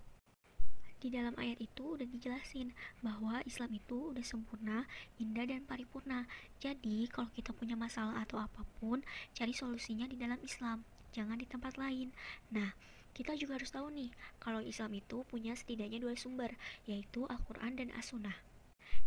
Di 1.05 1.12
dalam 1.12 1.37
ayat 1.37 1.61
itu 1.61 2.00
udah 2.00 2.09
dijelasin 2.09 2.73
bahwa 3.05 3.45
Islam 3.45 3.76
itu 3.76 4.09
udah 4.17 4.25
sempurna, 4.25 4.88
indah 5.21 5.45
dan 5.45 5.61
paripurna. 5.69 6.25
Jadi 6.64 7.12
kalau 7.12 7.29
kita 7.29 7.52
punya 7.52 7.76
masalah 7.76 8.25
atau 8.25 8.40
apa 8.40 8.64
pun, 8.81 9.05
cari 9.37 9.52
solusinya 9.52 10.09
di 10.09 10.17
dalam 10.17 10.40
Islam, 10.40 10.81
jangan 11.12 11.37
di 11.37 11.45
tempat 11.45 11.76
lain. 11.76 12.09
Nah, 12.57 12.73
kita 13.12 13.37
juga 13.37 13.59
harus 13.59 13.71
tahu 13.75 13.90
nih, 13.93 14.11
kalau 14.38 14.62
Islam 14.62 14.95
itu 14.97 15.26
punya 15.26 15.52
setidaknya 15.59 15.99
dua 16.00 16.14
sumber, 16.14 16.55
yaitu 16.87 17.26
Al-Quran 17.26 17.76
dan 17.76 17.88
As-Sunnah. 17.97 18.35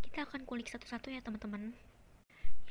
Kita 0.04 0.28
akan 0.30 0.46
kulik 0.46 0.70
satu-satu 0.70 1.10
ya 1.10 1.24
teman-teman. 1.24 1.74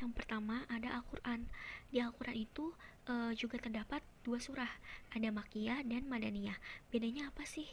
Yang 0.03 0.13
pertama 0.19 0.67
ada 0.67 0.99
Al-Quran. 0.99 1.47
Di 1.95 2.03
Al-Quran 2.03 2.35
itu 2.35 2.75
e, 3.07 3.35
juga 3.39 3.59
terdapat 3.63 4.03
dua 4.27 4.43
surah, 4.43 4.71
ada 5.15 5.29
Makiyah 5.31 5.87
dan 5.87 6.07
Madaniyah. 6.11 6.59
Bedanya 6.91 7.31
apa 7.31 7.47
sih? 7.47 7.67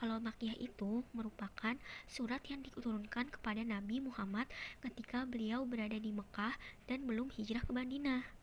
Kalau 0.00 0.16
Makiyah 0.16 0.56
itu 0.56 1.04
merupakan 1.12 1.76
surat 2.08 2.40
yang 2.48 2.64
diturunkan 2.64 3.28
kepada 3.28 3.60
Nabi 3.60 4.00
Muhammad 4.00 4.48
ketika 4.80 5.28
beliau 5.28 5.68
berada 5.68 6.00
di 6.00 6.08
Mekah 6.08 6.56
dan 6.88 7.04
belum 7.04 7.28
hijrah 7.36 7.60
ke 7.64 7.72
Madinah. 7.72 8.39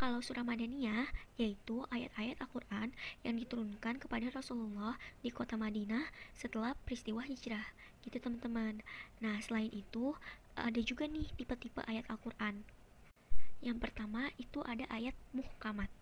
Kalau 0.00 0.24
surah 0.24 0.40
Madaniyah 0.40 1.12
yaitu 1.36 1.84
ayat-ayat 1.92 2.40
Al-Quran 2.40 2.88
yang 3.20 3.36
diturunkan 3.36 4.00
kepada 4.00 4.32
Rasulullah 4.32 4.96
di 5.20 5.28
kota 5.28 5.60
Madinah 5.60 6.08
setelah 6.32 6.72
peristiwa 6.88 7.20
hijrah. 7.20 7.68
Gitu 8.00 8.16
teman-teman. 8.16 8.80
Nah, 9.20 9.36
selain 9.44 9.68
itu 9.68 10.16
ada 10.56 10.80
juga 10.80 11.04
nih 11.04 11.28
tipe-tipe 11.36 11.84
ayat 11.84 12.08
Al-Quran. 12.08 12.64
Yang 13.60 13.76
pertama 13.76 14.32
itu 14.40 14.64
ada 14.64 14.88
ayat 14.88 15.12
muhkamat 15.36 15.92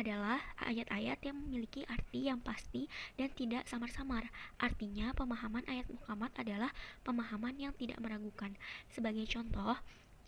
adalah 0.00 0.40
ayat-ayat 0.64 1.20
yang 1.20 1.36
memiliki 1.36 1.84
arti 1.92 2.24
yang 2.24 2.40
pasti 2.40 2.88
dan 3.20 3.28
tidak 3.36 3.68
samar-samar. 3.68 4.32
Artinya, 4.56 5.12
pemahaman 5.12 5.66
ayat 5.68 5.84
muhkamat 5.92 6.32
adalah 6.40 6.72
pemahaman 7.04 7.52
yang 7.60 7.76
tidak 7.76 8.00
meragukan. 8.00 8.56
Sebagai 8.88 9.28
contoh, 9.28 9.76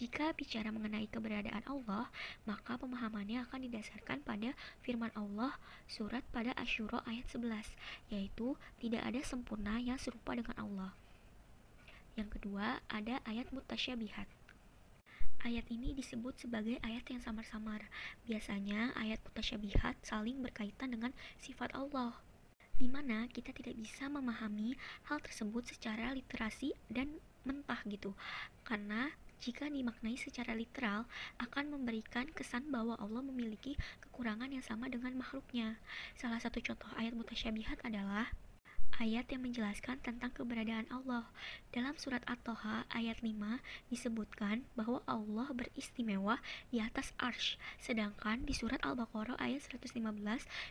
jika 0.01 0.33
bicara 0.33 0.73
mengenai 0.73 1.09
keberadaan 1.09 1.65
Allah, 1.69 2.09
maka 2.49 2.79
pemahamannya 2.81 3.45
akan 3.49 3.61
didasarkan 3.69 4.25
pada 4.25 4.57
firman 4.81 5.13
Allah 5.19 5.57
surat 5.89 6.25
pada 6.33 6.57
Asyura 6.57 7.05
ayat 7.05 7.29
11, 7.29 7.69
yaitu 8.13 8.57
tidak 8.81 9.03
ada 9.05 9.21
sempurna 9.25 9.77
yang 9.81 10.01
serupa 10.01 10.33
dengan 10.33 10.57
Allah. 10.57 10.93
Yang 12.17 12.41
kedua, 12.41 12.85
ada 12.93 13.25
ayat 13.25 13.49
mutasyabihat 13.53 14.29
Ayat 15.43 15.67
ini 15.75 15.91
disebut 15.91 16.39
sebagai 16.39 16.79
ayat 16.87 17.03
yang 17.11 17.19
samar-samar. 17.19 17.83
Biasanya 18.31 18.95
ayat 18.95 19.19
mutasyabihat 19.27 19.99
saling 20.07 20.39
berkaitan 20.39 20.95
dengan 20.95 21.11
sifat 21.43 21.75
Allah, 21.75 22.15
di 22.79 22.87
mana 22.87 23.27
kita 23.27 23.51
tidak 23.51 23.75
bisa 23.75 24.07
memahami 24.07 24.79
hal 25.11 25.19
tersebut 25.19 25.67
secara 25.67 26.15
literasi 26.15 26.79
dan 26.87 27.19
mentah 27.43 27.83
gitu. 27.91 28.15
Karena 28.63 29.11
jika 29.43 29.67
dimaknai 29.67 30.15
secara 30.15 30.55
literal 30.55 31.11
akan 31.43 31.75
memberikan 31.75 32.31
kesan 32.31 32.71
bahwa 32.71 32.95
Allah 33.03 33.27
memiliki 33.27 33.75
kekurangan 33.99 34.55
yang 34.55 34.63
sama 34.63 34.87
dengan 34.87 35.19
makhluknya. 35.19 35.83
Salah 36.15 36.39
satu 36.39 36.63
contoh 36.63 36.87
ayat 36.95 37.11
mutasyabihat 37.19 37.83
adalah 37.83 38.31
ayat 39.03 39.27
yang 39.35 39.43
menjelaskan 39.43 39.99
tentang 39.99 40.31
keberadaan 40.31 40.87
Allah. 40.95 41.27
Dalam 41.75 41.99
surat 41.99 42.23
At-Toha 42.31 42.87
ayat 42.95 43.19
5 43.19 43.35
disebutkan 43.91 44.63
bahwa 44.79 45.03
Allah 45.11 45.51
beristimewa 45.51 46.39
di 46.71 46.79
atas 46.79 47.11
arsh, 47.19 47.59
sedangkan 47.83 48.47
di 48.47 48.55
surat 48.55 48.79
Al-Baqarah 48.87 49.41
ayat 49.43 49.67
115 49.67 49.99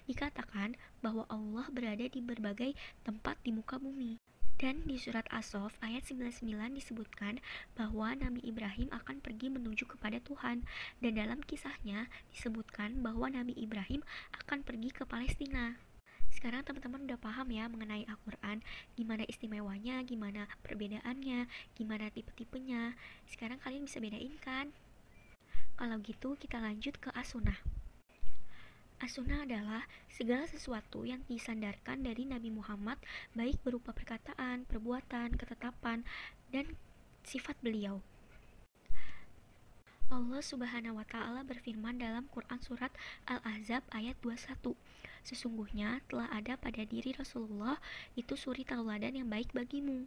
dikatakan 0.07 0.79
bahwa 1.03 1.27
Allah 1.27 1.67
berada 1.75 2.07
di 2.07 2.23
berbagai 2.23 2.71
tempat 3.03 3.35
di 3.43 3.51
muka 3.51 3.75
bumi. 3.81 4.15
Dan 4.61 4.85
di 4.85 5.01
surat 5.01 5.25
As-Sof 5.33 5.73
ayat 5.81 6.05
99 6.05 6.45
disebutkan 6.77 7.41
bahwa 7.73 8.13
Nabi 8.13 8.45
Ibrahim 8.45 8.93
akan 8.93 9.17
pergi 9.17 9.49
menuju 9.49 9.89
kepada 9.89 10.21
Tuhan 10.21 10.69
dan 11.01 11.17
dalam 11.17 11.41
kisahnya 11.41 12.05
disebutkan 12.29 13.01
bahwa 13.01 13.25
Nabi 13.33 13.57
Ibrahim 13.57 14.05
akan 14.37 14.61
pergi 14.61 14.93
ke 14.93 15.01
Palestina. 15.01 15.81
Sekarang 16.29 16.61
teman-teman 16.61 17.09
udah 17.09 17.17
paham 17.17 17.49
ya 17.49 17.65
mengenai 17.73 18.05
Al-Quran, 18.05 18.61
gimana 18.93 19.25
istimewanya, 19.25 20.05
gimana 20.05 20.45
perbedaannya, 20.61 21.49
gimana 21.73 22.13
tipe-tipenya. 22.13 22.93
Sekarang 23.25 23.57
kalian 23.65 23.89
bisa 23.89 23.97
bedain 23.97 24.37
kan? 24.45 24.69
Kalau 25.73 25.97
gitu 26.05 26.37
kita 26.37 26.61
lanjut 26.61 27.01
ke 27.01 27.09
As-Sunnah. 27.17 27.80
As-Sunnah 29.01 29.49
adalah 29.49 29.89
segala 30.13 30.45
sesuatu 30.45 31.01
yang 31.09 31.25
disandarkan 31.25 32.05
dari 32.05 32.21
Nabi 32.21 32.53
Muhammad 32.53 33.01
baik 33.33 33.57
berupa 33.65 33.97
perkataan, 33.97 34.69
perbuatan, 34.69 35.41
ketetapan, 35.41 36.05
dan 36.53 36.77
sifat 37.25 37.57
beliau. 37.65 38.05
Allah 40.13 40.43
Subhanahu 40.45 41.01
wa 41.01 41.07
taala 41.09 41.41
berfirman 41.41 41.97
dalam 41.97 42.29
Quran 42.29 42.61
surat 42.61 42.93
Al-Ahzab 43.25 43.81
ayat 43.89 44.21
21. 44.21 44.77
Sesungguhnya 45.25 46.05
telah 46.05 46.29
ada 46.29 46.53
pada 46.61 46.85
diri 46.85 47.17
Rasulullah 47.17 47.81
itu 48.13 48.37
suri 48.37 48.61
tauladan 48.61 49.17
yang 49.17 49.33
baik 49.33 49.49
bagimu. 49.49 50.05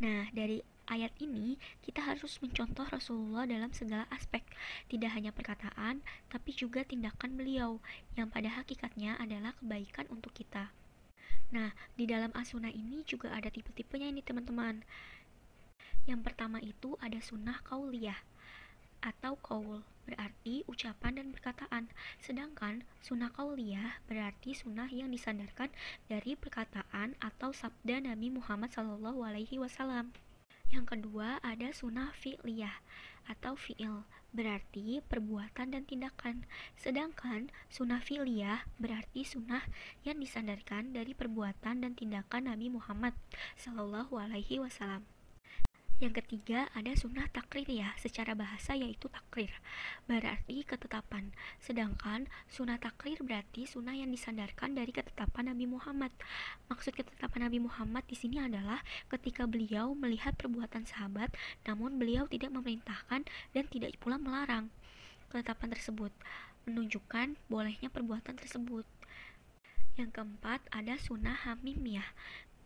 Nah, 0.00 0.32
dari 0.32 0.64
ayat 0.88 1.12
ini 1.20 1.56
kita 1.84 2.04
harus 2.04 2.40
mencontoh 2.40 2.84
Rasulullah 2.88 3.44
dalam 3.48 3.72
segala 3.72 4.04
aspek, 4.12 4.44
tidak 4.88 5.12
hanya 5.16 5.30
perkataan, 5.30 6.04
tapi 6.28 6.50
juga 6.52 6.84
tindakan 6.84 7.36
beliau, 7.36 7.80
yang 8.14 8.28
pada 8.28 8.48
hakikatnya 8.52 9.16
adalah 9.20 9.56
kebaikan 9.60 10.08
untuk 10.12 10.32
kita. 10.36 10.72
Nah, 11.54 11.70
di 11.94 12.08
dalam 12.08 12.34
asuna 12.34 12.72
ini 12.72 13.06
juga 13.06 13.30
ada 13.30 13.46
tipe-tipenya 13.46 14.10
ini 14.10 14.24
teman-teman. 14.24 14.82
Yang 16.04 16.20
pertama 16.26 16.58
itu 16.60 16.98
ada 17.00 17.20
sunnah 17.22 17.62
kauliyah 17.64 18.18
atau 19.04 19.36
kaul 19.36 19.84
berarti 20.08 20.64
ucapan 20.68 21.20
dan 21.20 21.26
perkataan, 21.32 21.92
sedangkan 22.20 22.84
sunnah 23.04 23.32
kauliyah 23.32 24.00
berarti 24.08 24.56
sunnah 24.56 24.88
yang 24.88 25.12
disandarkan 25.12 25.68
dari 26.08 26.36
perkataan 26.36 27.16
atau 27.20 27.52
sabda 27.52 28.04
Nabi 28.04 28.32
Muhammad 28.32 28.72
Wasallam. 28.76 30.23
Yang 30.74 30.98
kedua 30.98 31.38
ada 31.38 31.70
sunnah 31.70 32.10
fi'liyah 32.18 32.82
atau 33.30 33.54
fi'il 33.54 34.02
berarti 34.34 34.98
perbuatan 35.06 35.70
dan 35.70 35.86
tindakan, 35.86 36.42
sedangkan 36.74 37.54
sunnah 37.70 38.02
fi'liyah 38.02 38.66
berarti 38.82 39.22
sunnah 39.22 39.62
yang 40.02 40.18
disandarkan 40.18 40.90
dari 40.90 41.14
perbuatan 41.14 41.86
dan 41.86 41.94
tindakan 41.94 42.50
Nabi 42.50 42.74
Muhammad 42.74 43.14
Wasallam. 44.58 45.06
Yang 46.04 46.20
ketiga 46.20 46.68
ada 46.76 46.92
sunnah 47.00 47.24
takrir 47.32 47.64
ya, 47.64 47.96
secara 47.96 48.36
bahasa 48.36 48.76
yaitu 48.76 49.08
takrir, 49.08 49.48
berarti 50.04 50.60
ketetapan. 50.60 51.32
Sedangkan 51.64 52.28
sunnah 52.44 52.76
takrir 52.76 53.16
berarti 53.24 53.64
sunnah 53.64 53.96
yang 53.96 54.12
disandarkan 54.12 54.76
dari 54.76 54.92
ketetapan 54.92 55.56
Nabi 55.56 55.64
Muhammad. 55.64 56.12
Maksud 56.68 56.92
ketetapan 56.92 57.48
Nabi 57.48 57.64
Muhammad 57.64 58.04
di 58.04 58.20
sini 58.20 58.36
adalah 58.36 58.84
ketika 59.16 59.48
beliau 59.48 59.96
melihat 59.96 60.36
perbuatan 60.36 60.84
sahabat, 60.84 61.32
namun 61.64 61.96
beliau 61.96 62.28
tidak 62.28 62.52
memerintahkan 62.52 63.24
dan 63.56 63.64
tidak 63.72 63.96
pula 63.96 64.20
melarang. 64.20 64.68
Ketetapan 65.32 65.72
tersebut 65.72 66.12
menunjukkan 66.68 67.40
bolehnya 67.48 67.88
perbuatan 67.88 68.36
tersebut. 68.36 68.84
Yang 69.96 70.20
keempat 70.20 70.60
ada 70.68 71.00
sunnah 71.00 71.48
hamimiyah 71.48 72.12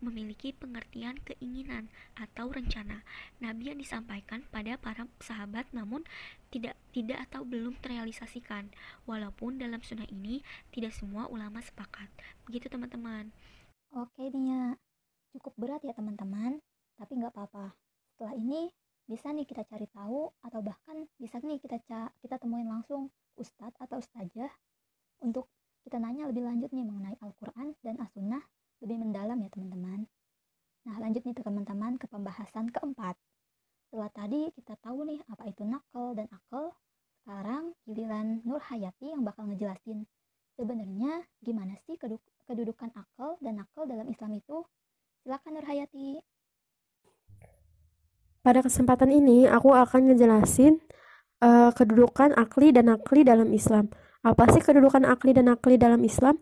memiliki 0.00 0.54
pengertian 0.54 1.18
keinginan 1.24 1.90
atau 2.14 2.50
rencana. 2.50 3.02
Nabi 3.42 3.72
yang 3.72 3.78
disampaikan 3.78 4.46
pada 4.48 4.78
para 4.78 5.06
sahabat 5.18 5.68
namun 5.74 6.06
tidak 6.48 6.78
tidak 6.90 7.24
atau 7.30 7.44
belum 7.44 7.76
terrealisasikan. 7.82 8.70
Walaupun 9.04 9.60
dalam 9.60 9.82
sunnah 9.84 10.08
ini 10.08 10.42
tidak 10.70 10.94
semua 10.94 11.26
ulama 11.28 11.58
sepakat. 11.60 12.08
Begitu 12.46 12.70
teman-teman. 12.70 13.30
Oke 13.94 14.28
Nia 14.34 14.76
cukup 15.34 15.52
berat 15.56 15.82
ya 15.84 15.92
teman-teman. 15.92 16.60
Tapi 16.98 17.12
nggak 17.18 17.34
apa-apa. 17.34 17.74
Setelah 18.14 18.34
ini 18.34 18.70
bisa 19.08 19.32
nih 19.32 19.48
kita 19.48 19.64
cari 19.64 19.88
tahu 19.88 20.28
atau 20.44 20.60
bahkan 20.60 21.08
bisa 21.16 21.40
nih 21.40 21.56
kita 21.62 21.80
kita 22.20 22.36
temuin 22.36 22.68
langsung 22.68 23.08
ustadz 23.40 23.80
atau 23.80 24.04
ustazah 24.04 24.52
untuk 25.24 25.48
kita 25.88 25.96
nanya 25.96 26.28
lebih 26.28 26.44
lanjut 26.44 26.68
nih 26.68 26.84
mengenai 26.84 27.16
Al-Quran 27.24 27.72
dan 27.80 27.96
As-Sunnah 27.96 28.44
lebih 28.82 28.96
mendalam 29.02 29.38
ya 29.42 29.50
teman-teman. 29.50 30.06
Nah 30.86 30.96
lanjut 31.02 31.22
nih 31.26 31.36
teman-teman 31.36 31.98
ke 31.98 32.06
pembahasan 32.06 32.70
keempat. 32.70 33.18
Setelah 33.88 34.10
tadi 34.12 34.52
kita 34.52 34.76
tahu 34.84 35.08
nih 35.08 35.20
apa 35.32 35.48
itu 35.48 35.64
nakal 35.64 36.12
dan 36.12 36.28
akal, 36.28 36.76
sekarang 37.24 37.72
giliran 37.88 38.44
Nur 38.44 38.60
Hayati 38.60 39.12
yang 39.12 39.24
bakal 39.24 39.48
ngejelasin 39.48 40.04
sebenarnya 40.58 41.22
gimana 41.38 41.78
sih 41.86 41.94
kedudukan 42.44 42.90
akal 42.98 43.38
dan 43.38 43.62
nakal 43.62 43.86
dalam 43.86 44.10
Islam 44.10 44.34
itu. 44.36 44.66
Silakan 45.22 45.50
Nur 45.54 45.66
Hayati. 45.66 46.18
Pada 48.42 48.64
kesempatan 48.64 49.12
ini 49.12 49.44
aku 49.44 49.74
akan 49.76 50.14
ngejelasin 50.14 50.80
uh, 51.42 51.70
kedudukan 51.74 52.32
akli 52.34 52.72
dan 52.72 52.90
nakli 52.90 53.22
dalam 53.22 53.50
Islam. 53.52 53.92
Apa 54.24 54.50
sih 54.50 54.62
kedudukan 54.62 55.06
akli 55.06 55.36
dan 55.36 55.52
nakli 55.52 55.78
dalam 55.78 56.02
Islam? 56.02 56.40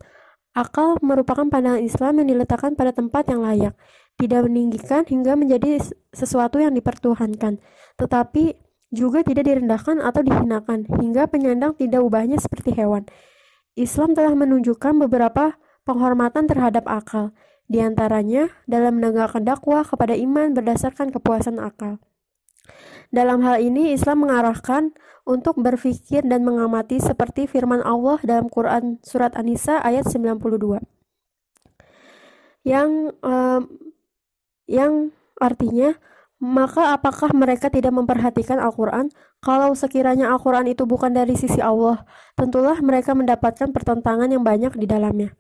Akal 0.57 0.97
merupakan 1.05 1.45
pandangan 1.45 1.85
Islam 1.85 2.25
yang 2.25 2.33
diletakkan 2.33 2.73
pada 2.81 2.97
tempat 2.97 3.29
yang 3.29 3.45
layak, 3.45 3.77
tidak 4.17 4.49
meninggikan 4.49 5.05
hingga 5.05 5.37
menjadi 5.37 5.77
sesuatu 6.17 6.57
yang 6.57 6.73
dipertuhankan, 6.73 7.61
tetapi 8.01 8.57
juga 8.89 9.21
tidak 9.21 9.53
direndahkan 9.53 10.01
atau 10.01 10.25
dihinakan, 10.25 10.89
hingga 10.97 11.29
penyandang 11.29 11.77
tidak 11.77 12.01
ubahnya 12.01 12.41
seperti 12.41 12.73
hewan. 12.73 13.05
Islam 13.77 14.17
telah 14.17 14.33
menunjukkan 14.33 14.97
beberapa 15.05 15.61
penghormatan 15.85 16.49
terhadap 16.49 16.89
akal, 16.89 17.37
di 17.69 17.85
antaranya 17.85 18.49
dalam 18.65 18.97
menegakkan 18.97 19.45
dakwah 19.45 19.85
kepada 19.85 20.17
iman 20.17 20.57
berdasarkan 20.57 21.13
kepuasan 21.13 21.61
akal. 21.61 22.01
Dalam 23.15 23.43
hal 23.43 23.63
ini, 23.63 23.95
Islam 23.95 24.27
mengarahkan 24.27 24.95
untuk 25.27 25.59
berpikir 25.59 26.23
dan 26.23 26.47
mengamati 26.47 27.03
seperti 27.03 27.51
firman 27.51 27.83
Allah 27.83 28.23
dalam 28.23 28.47
Quran 28.47 29.03
Surat 29.03 29.35
An-Nisa 29.35 29.83
ayat 29.83 30.07
92. 30.07 30.79
Yang, 32.67 32.91
yang 34.67 34.93
artinya, 35.39 35.95
maka 36.37 36.93
apakah 36.93 37.33
mereka 37.33 37.73
tidak 37.73 37.97
memperhatikan 37.97 38.61
Al-Quran? 38.61 39.09
Kalau 39.41 39.73
sekiranya 39.73 40.29
Al-Quran 40.35 40.69
itu 40.69 40.85
bukan 40.85 41.15
dari 41.15 41.33
sisi 41.33 41.65
Allah, 41.65 42.05
tentulah 42.37 42.77
mereka 42.85 43.17
mendapatkan 43.17 43.73
pertentangan 43.73 44.29
yang 44.29 44.45
banyak 44.45 44.77
di 44.77 44.85
dalamnya. 44.85 45.33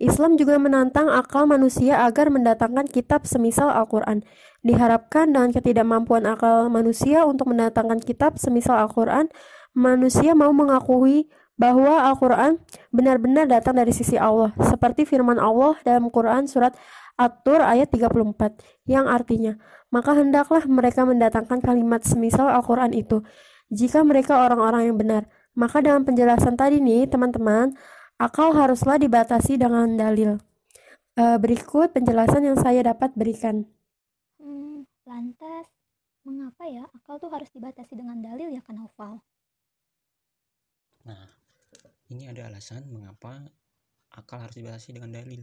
Islam 0.00 0.40
juga 0.40 0.56
menantang 0.56 1.12
akal 1.12 1.44
manusia 1.44 2.08
agar 2.08 2.32
mendatangkan 2.32 2.88
kitab 2.88 3.28
semisal 3.28 3.68
Al-Quran. 3.68 4.24
Diharapkan 4.64 5.28
dengan 5.28 5.52
ketidakmampuan 5.52 6.24
akal 6.24 6.72
manusia 6.72 7.28
untuk 7.28 7.52
mendatangkan 7.52 8.00
kitab 8.00 8.40
semisal 8.40 8.80
Al-Quran, 8.80 9.28
manusia 9.76 10.32
mau 10.32 10.56
mengakui 10.56 11.28
bahwa 11.60 12.00
Al-Quran 12.08 12.56
benar-benar 12.88 13.44
datang 13.44 13.76
dari 13.76 13.92
sisi 13.92 14.16
Allah, 14.16 14.56
seperti 14.56 15.04
firman 15.04 15.36
Allah 15.36 15.76
dalam 15.84 16.08
Quran 16.08 16.48
surat 16.48 16.72
At-Tur 17.20 17.60
ayat 17.60 17.92
34, 17.92 18.88
yang 18.88 19.04
artinya, 19.04 19.60
maka 19.92 20.16
hendaklah 20.16 20.64
mereka 20.64 21.04
mendatangkan 21.04 21.60
kalimat 21.60 22.00
semisal 22.08 22.48
Al-Quran 22.48 22.96
itu, 22.96 23.20
jika 23.68 24.00
mereka 24.00 24.48
orang-orang 24.48 24.88
yang 24.88 24.96
benar. 24.96 25.22
Maka 25.52 25.84
dalam 25.84 26.08
penjelasan 26.08 26.56
tadi 26.56 26.80
nih, 26.80 27.04
teman-teman, 27.12 27.76
Akal 28.20 28.52
haruslah 28.52 29.00
dibatasi 29.00 29.56
dengan 29.56 29.96
dalil. 29.96 30.36
E, 31.16 31.24
berikut 31.40 31.96
penjelasan 31.96 32.52
yang 32.52 32.58
saya 32.60 32.84
dapat 32.84 33.16
berikan. 33.16 33.64
Hmm, 34.36 34.84
lantas, 35.08 35.64
mengapa 36.28 36.68
ya 36.68 36.84
akal 36.92 37.16
tuh 37.16 37.32
harus 37.32 37.48
dibatasi 37.48 37.96
dengan 37.96 38.20
dalil 38.20 38.52
ya 38.52 38.60
kan 38.60 38.76
Noval? 38.76 39.24
Nah, 41.08 41.32
ini 42.12 42.28
ada 42.28 42.44
alasan 42.52 42.92
mengapa 42.92 43.40
akal 44.12 44.36
harus 44.44 44.60
dibatasi 44.60 45.00
dengan 45.00 45.16
dalil, 45.16 45.40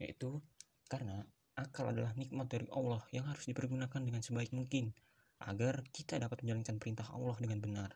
yaitu 0.00 0.40
karena 0.88 1.28
akal 1.60 1.92
adalah 1.92 2.16
nikmat 2.16 2.48
dari 2.48 2.72
Allah 2.72 3.04
yang 3.12 3.28
harus 3.28 3.44
dipergunakan 3.44 4.00
dengan 4.00 4.24
sebaik 4.24 4.56
mungkin 4.56 4.96
agar 5.44 5.84
kita 5.92 6.16
dapat 6.16 6.40
menjalankan 6.40 6.80
perintah 6.80 7.04
Allah 7.12 7.36
dengan 7.36 7.60
benar. 7.60 7.90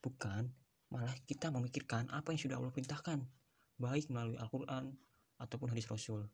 Bukan 0.00 0.65
malah 0.90 1.14
kita 1.26 1.50
memikirkan 1.50 2.06
apa 2.14 2.30
yang 2.30 2.40
sudah 2.40 2.56
Allah 2.58 2.70
perintahkan, 2.70 3.18
baik 3.76 4.08
melalui 4.08 4.38
Al-Quran 4.38 4.94
ataupun 5.42 5.68
hadis 5.74 5.86
Rasul. 5.90 6.24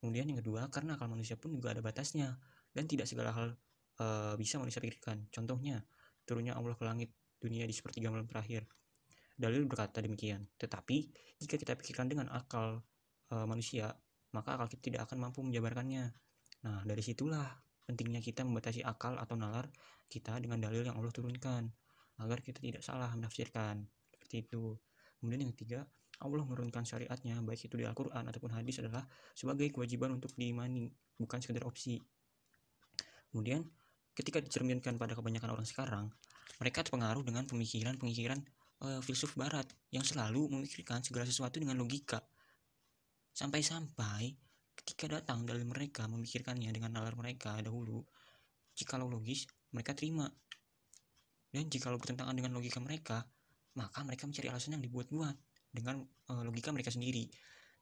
Kemudian 0.00 0.32
yang 0.32 0.40
kedua, 0.40 0.72
karena 0.72 0.96
akal 0.96 1.12
manusia 1.12 1.36
pun 1.36 1.52
juga 1.52 1.76
ada 1.76 1.84
batasnya, 1.84 2.40
dan 2.72 2.88
tidak 2.88 3.04
segala 3.04 3.36
hal 3.36 3.48
e, 4.00 4.06
bisa 4.40 4.56
manusia 4.56 4.80
pikirkan. 4.80 5.28
Contohnya, 5.28 5.84
turunnya 6.24 6.56
Allah 6.56 6.72
ke 6.72 6.84
langit 6.88 7.12
dunia 7.36 7.68
di 7.68 7.76
sepertiga 7.76 8.08
malam 8.08 8.24
terakhir. 8.24 8.64
Dalil 9.36 9.68
berkata 9.68 10.00
demikian. 10.00 10.48
Tetapi, 10.56 10.96
jika 11.36 11.60
kita 11.60 11.76
pikirkan 11.76 12.08
dengan 12.08 12.32
akal 12.32 12.80
e, 13.28 13.34
manusia, 13.44 13.92
maka 14.32 14.56
akal 14.56 14.72
kita 14.72 14.82
tidak 14.88 15.00
akan 15.04 15.28
mampu 15.28 15.44
menjabarkannya. 15.44 16.16
Nah, 16.64 16.80
dari 16.88 17.04
situlah 17.04 17.44
pentingnya 17.90 18.22
kita 18.22 18.46
membatasi 18.46 18.86
akal 18.86 19.18
atau 19.18 19.34
nalar 19.34 19.66
kita 20.06 20.38
dengan 20.38 20.62
dalil 20.62 20.86
yang 20.86 20.94
Allah 20.94 21.10
turunkan 21.10 21.66
agar 22.22 22.38
kita 22.38 22.62
tidak 22.62 22.86
salah 22.86 23.10
menafsirkan. 23.18 23.82
Seperti 24.14 24.46
itu. 24.46 24.78
Kemudian 25.18 25.42
yang 25.42 25.52
ketiga 25.52 25.80
Allah 26.20 26.44
menurunkan 26.46 26.84
syariatnya 26.86 27.42
baik 27.42 27.66
itu 27.66 27.74
di 27.74 27.84
Al-Quran 27.88 28.28
ataupun 28.28 28.52
hadis 28.52 28.78
adalah 28.84 29.02
sebagai 29.32 29.72
kewajiban 29.72 30.14
untuk 30.14 30.36
diimani 30.36 30.86
bukan 31.16 31.40
sekedar 31.40 31.64
opsi. 31.64 31.96
Kemudian 33.32 33.64
ketika 34.12 34.38
dicerminkan 34.38 35.00
pada 35.00 35.16
kebanyakan 35.16 35.56
orang 35.56 35.66
sekarang 35.66 36.12
mereka 36.60 36.84
terpengaruh 36.84 37.24
dengan 37.24 37.48
pemikiran-pemikiran 37.48 38.36
uh, 38.84 39.00
filsuf 39.00 39.32
barat 39.32 39.64
yang 39.88 40.04
selalu 40.04 40.52
memikirkan 40.52 41.00
segala 41.00 41.24
sesuatu 41.24 41.56
dengan 41.56 41.80
logika. 41.80 42.20
Sampai-sampai 43.32 44.36
ketika 44.80 45.20
datang 45.20 45.44
dari 45.44 45.62
mereka 45.62 46.08
memikirkannya 46.08 46.72
dengan 46.72 46.96
nalar 46.96 47.12
mereka 47.14 47.60
dahulu, 47.60 48.00
jikalau 48.72 49.12
logis, 49.12 49.44
mereka 49.76 49.92
terima. 49.92 50.26
Dan 51.50 51.68
jikalau 51.68 51.98
bertentangan 52.00 52.32
dengan 52.32 52.56
logika 52.56 52.80
mereka, 52.80 53.26
maka 53.76 54.00
mereka 54.06 54.24
mencari 54.24 54.48
alasan 54.48 54.78
yang 54.78 54.84
dibuat-buat 54.86 55.36
dengan 55.70 56.00
uh, 56.32 56.42
logika 56.46 56.72
mereka 56.72 56.94
sendiri. 56.94 57.28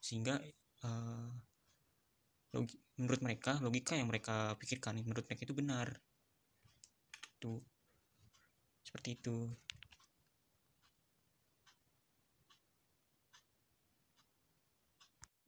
Sehingga 0.01 0.41
uh, 0.85 1.31
logi 2.57 2.77
menurut 2.99 3.21
mereka, 3.23 3.61
logika 3.63 3.95
yang 3.95 4.09
mereka 4.11 4.57
pikirkan 4.59 4.99
menurut 5.05 5.25
mereka 5.29 5.47
itu 5.47 5.55
benar. 5.55 5.87
Itu 7.39 7.63
seperti 8.83 9.21
itu. 9.21 9.37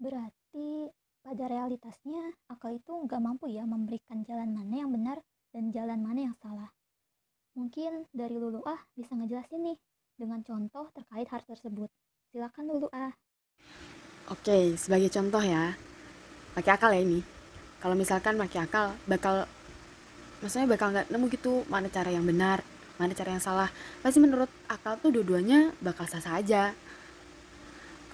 Berarti 0.01 0.89
pada 1.21 1.45
realitasnya, 1.47 2.33
akal 2.49 2.77
itu 2.81 2.93
nggak 2.93 3.21
mampu 3.21 3.53
ya 3.53 3.69
memberikan 3.69 4.25
jalan 4.25 4.57
mana 4.57 4.75
yang 4.85 4.91
benar 4.91 5.19
dan 5.53 5.69
jalan 5.71 6.01
mana 6.01 6.33
yang 6.33 6.37
salah. 6.41 6.73
Mungkin 7.55 8.09
dari 8.15 8.41
Luluah 8.41 8.79
bisa 8.97 9.13
ngejelasin 9.13 9.61
nih 9.61 9.79
dengan 10.17 10.41
contoh 10.41 10.89
terkait 10.97 11.29
hal 11.29 11.43
tersebut. 11.45 11.91
Silakan 12.33 12.65
Luluah. 12.73 13.13
Oke, 14.31 14.79
sebagai 14.79 15.11
contoh 15.11 15.43
ya, 15.43 15.75
pakai 16.55 16.73
akal 16.79 16.91
ya 16.95 17.03
ini. 17.03 17.21
Kalau 17.83 17.99
misalkan 17.99 18.39
pakai 18.39 18.65
akal, 18.65 18.95
bakal, 19.05 19.49
maksudnya 20.39 20.69
bakal 20.71 20.95
nggak 20.95 21.09
nemu 21.11 21.27
gitu 21.33 21.53
mana 21.67 21.91
cara 21.91 22.13
yang 22.15 22.23
benar, 22.23 22.63
mana 22.97 23.13
cara 23.13 23.35
yang 23.35 23.43
salah. 23.43 23.69
Pasti 24.01 24.23
menurut 24.23 24.49
akal 24.71 24.97
tuh 25.03 25.11
dua-duanya 25.11 25.75
bakal 25.83 26.07
sah-sah 26.07 26.39
aja. 26.39 26.71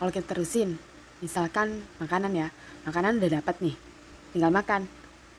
Kalau 0.01 0.09
kita 0.09 0.25
terusin, 0.25 0.81
misalkan 1.24 1.81
makanan 1.96 2.33
ya, 2.37 2.48
makanan 2.85 3.16
udah 3.20 3.40
dapat 3.40 3.57
nih 3.64 3.76
tinggal 4.37 4.52
makan. 4.52 4.85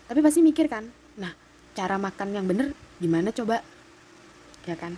Tapi 0.07 0.19
pasti 0.23 0.41
mikir 0.41 0.65
kan 0.71 0.87
nah 1.17 1.33
cara 1.73 1.97
makan 1.97 2.33
yang 2.33 2.45
bener 2.49 2.73
gimana 2.97 3.29
coba? 3.29 3.61
Ya 4.65 4.73
kan? 4.73 4.97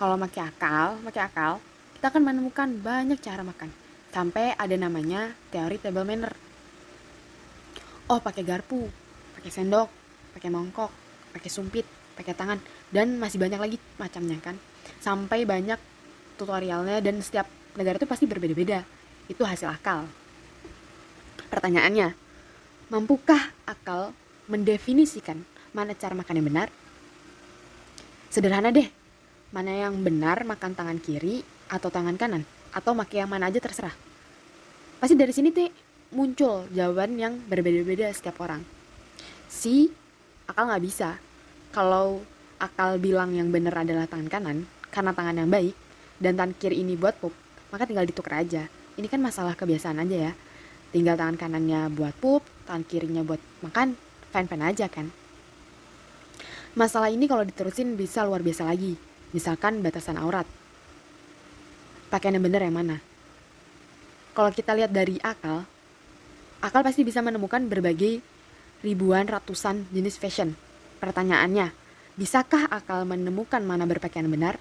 Kalau 0.00 0.16
pakai 0.16 0.42
akal 0.48 0.86
pakai 1.04 1.22
akal 1.28 1.52
kita 1.98 2.06
akan 2.08 2.22
menemukan 2.24 2.68
banyak 2.80 3.20
cara 3.20 3.44
makan. 3.44 3.68
Sampai 4.12 4.56
ada 4.56 4.76
namanya 4.76 5.36
teori 5.52 5.76
table 5.76 6.08
manner. 6.08 6.32
Oh 8.08 8.20
pakai 8.20 8.44
garpu 8.44 8.88
pakai 9.36 9.50
sendok 9.52 9.88
pakai 10.32 10.48
mangkok 10.48 10.90
pakai 11.36 11.50
sumpit 11.52 11.84
pakai 12.16 12.32
tangan 12.36 12.60
dan 12.92 13.20
masih 13.20 13.36
banyak 13.36 13.60
lagi 13.60 13.76
macamnya 14.00 14.40
kan. 14.40 14.56
Sampai 15.04 15.44
banyak 15.44 15.78
tutorialnya 16.40 17.04
dan 17.04 17.20
setiap 17.20 17.44
negara 17.76 18.00
itu 18.00 18.08
pasti 18.08 18.24
berbeda-beda 18.24 19.01
itu 19.28 19.42
hasil 19.44 19.70
akal 19.70 20.08
Pertanyaannya, 21.52 22.16
mampukah 22.88 23.52
akal 23.68 24.16
mendefinisikan 24.48 25.44
mana 25.76 25.92
cara 25.92 26.16
makan 26.16 26.40
yang 26.40 26.48
benar? 26.48 26.68
Sederhana 28.32 28.72
deh, 28.72 28.88
mana 29.52 29.68
yang 29.68 30.00
benar 30.00 30.48
makan 30.48 30.72
tangan 30.72 30.96
kiri 30.96 31.44
atau 31.68 31.92
tangan 31.92 32.16
kanan, 32.16 32.48
atau 32.72 32.96
makan 32.96 33.28
yang 33.28 33.28
mana 33.28 33.52
aja 33.52 33.60
terserah. 33.60 33.92
Pasti 34.96 35.12
dari 35.12 35.36
sini 35.36 35.52
tuh 35.52 35.68
muncul 36.16 36.72
jawaban 36.72 37.20
yang 37.20 37.36
berbeda-beda 37.44 38.08
setiap 38.16 38.40
orang. 38.40 38.64
Si 39.52 39.92
akal 40.48 40.72
nggak 40.72 40.84
bisa. 40.88 41.20
Kalau 41.68 42.24
akal 42.56 42.96
bilang 42.96 43.36
yang 43.36 43.52
benar 43.52 43.84
adalah 43.84 44.08
tangan 44.08 44.32
kanan, 44.32 44.64
karena 44.88 45.12
tangan 45.12 45.36
yang 45.36 45.52
baik, 45.52 45.76
dan 46.16 46.32
tangan 46.32 46.56
kiri 46.56 46.80
ini 46.80 46.96
buat 46.96 47.12
pup, 47.20 47.36
maka 47.68 47.84
tinggal 47.84 48.08
ditukar 48.08 48.40
aja. 48.40 48.72
Ini 48.96 49.06
kan 49.08 49.20
masalah 49.22 49.56
kebiasaan 49.56 50.02
aja 50.04 50.30
ya. 50.30 50.32
Tinggal 50.92 51.16
tangan 51.16 51.36
kanannya 51.40 51.88
buat 51.92 52.12
pup 52.20 52.44
tangan 52.68 52.84
kirinya 52.84 53.24
buat 53.24 53.40
makan 53.64 53.96
fine-fine 54.32 54.64
aja 54.64 54.86
kan. 54.92 55.08
Masalah 56.72 57.12
ini 57.12 57.28
kalau 57.28 57.44
diterusin 57.44 57.96
bisa 57.96 58.24
luar 58.24 58.40
biasa 58.44 58.68
lagi. 58.68 58.96
Misalkan 59.32 59.80
batasan 59.80 60.20
aurat. 60.20 60.44
Pakaian 62.12 62.36
yang 62.36 62.44
bener 62.44 62.60
yang 62.64 62.76
mana? 62.76 63.00
Kalau 64.36 64.52
kita 64.52 64.76
lihat 64.76 64.92
dari 64.92 65.16
akal 65.20 65.64
akal 66.62 66.80
pasti 66.86 67.02
bisa 67.02 67.18
menemukan 67.20 67.66
berbagai 67.66 68.22
ribuan 68.84 69.26
ratusan 69.26 69.88
jenis 69.90 70.16
fashion. 70.16 70.54
Pertanyaannya 71.02 71.74
bisakah 72.16 72.70
akal 72.70 73.02
menemukan 73.08 73.60
mana 73.64 73.84
berpakaian 73.84 74.28
benar? 74.30 74.56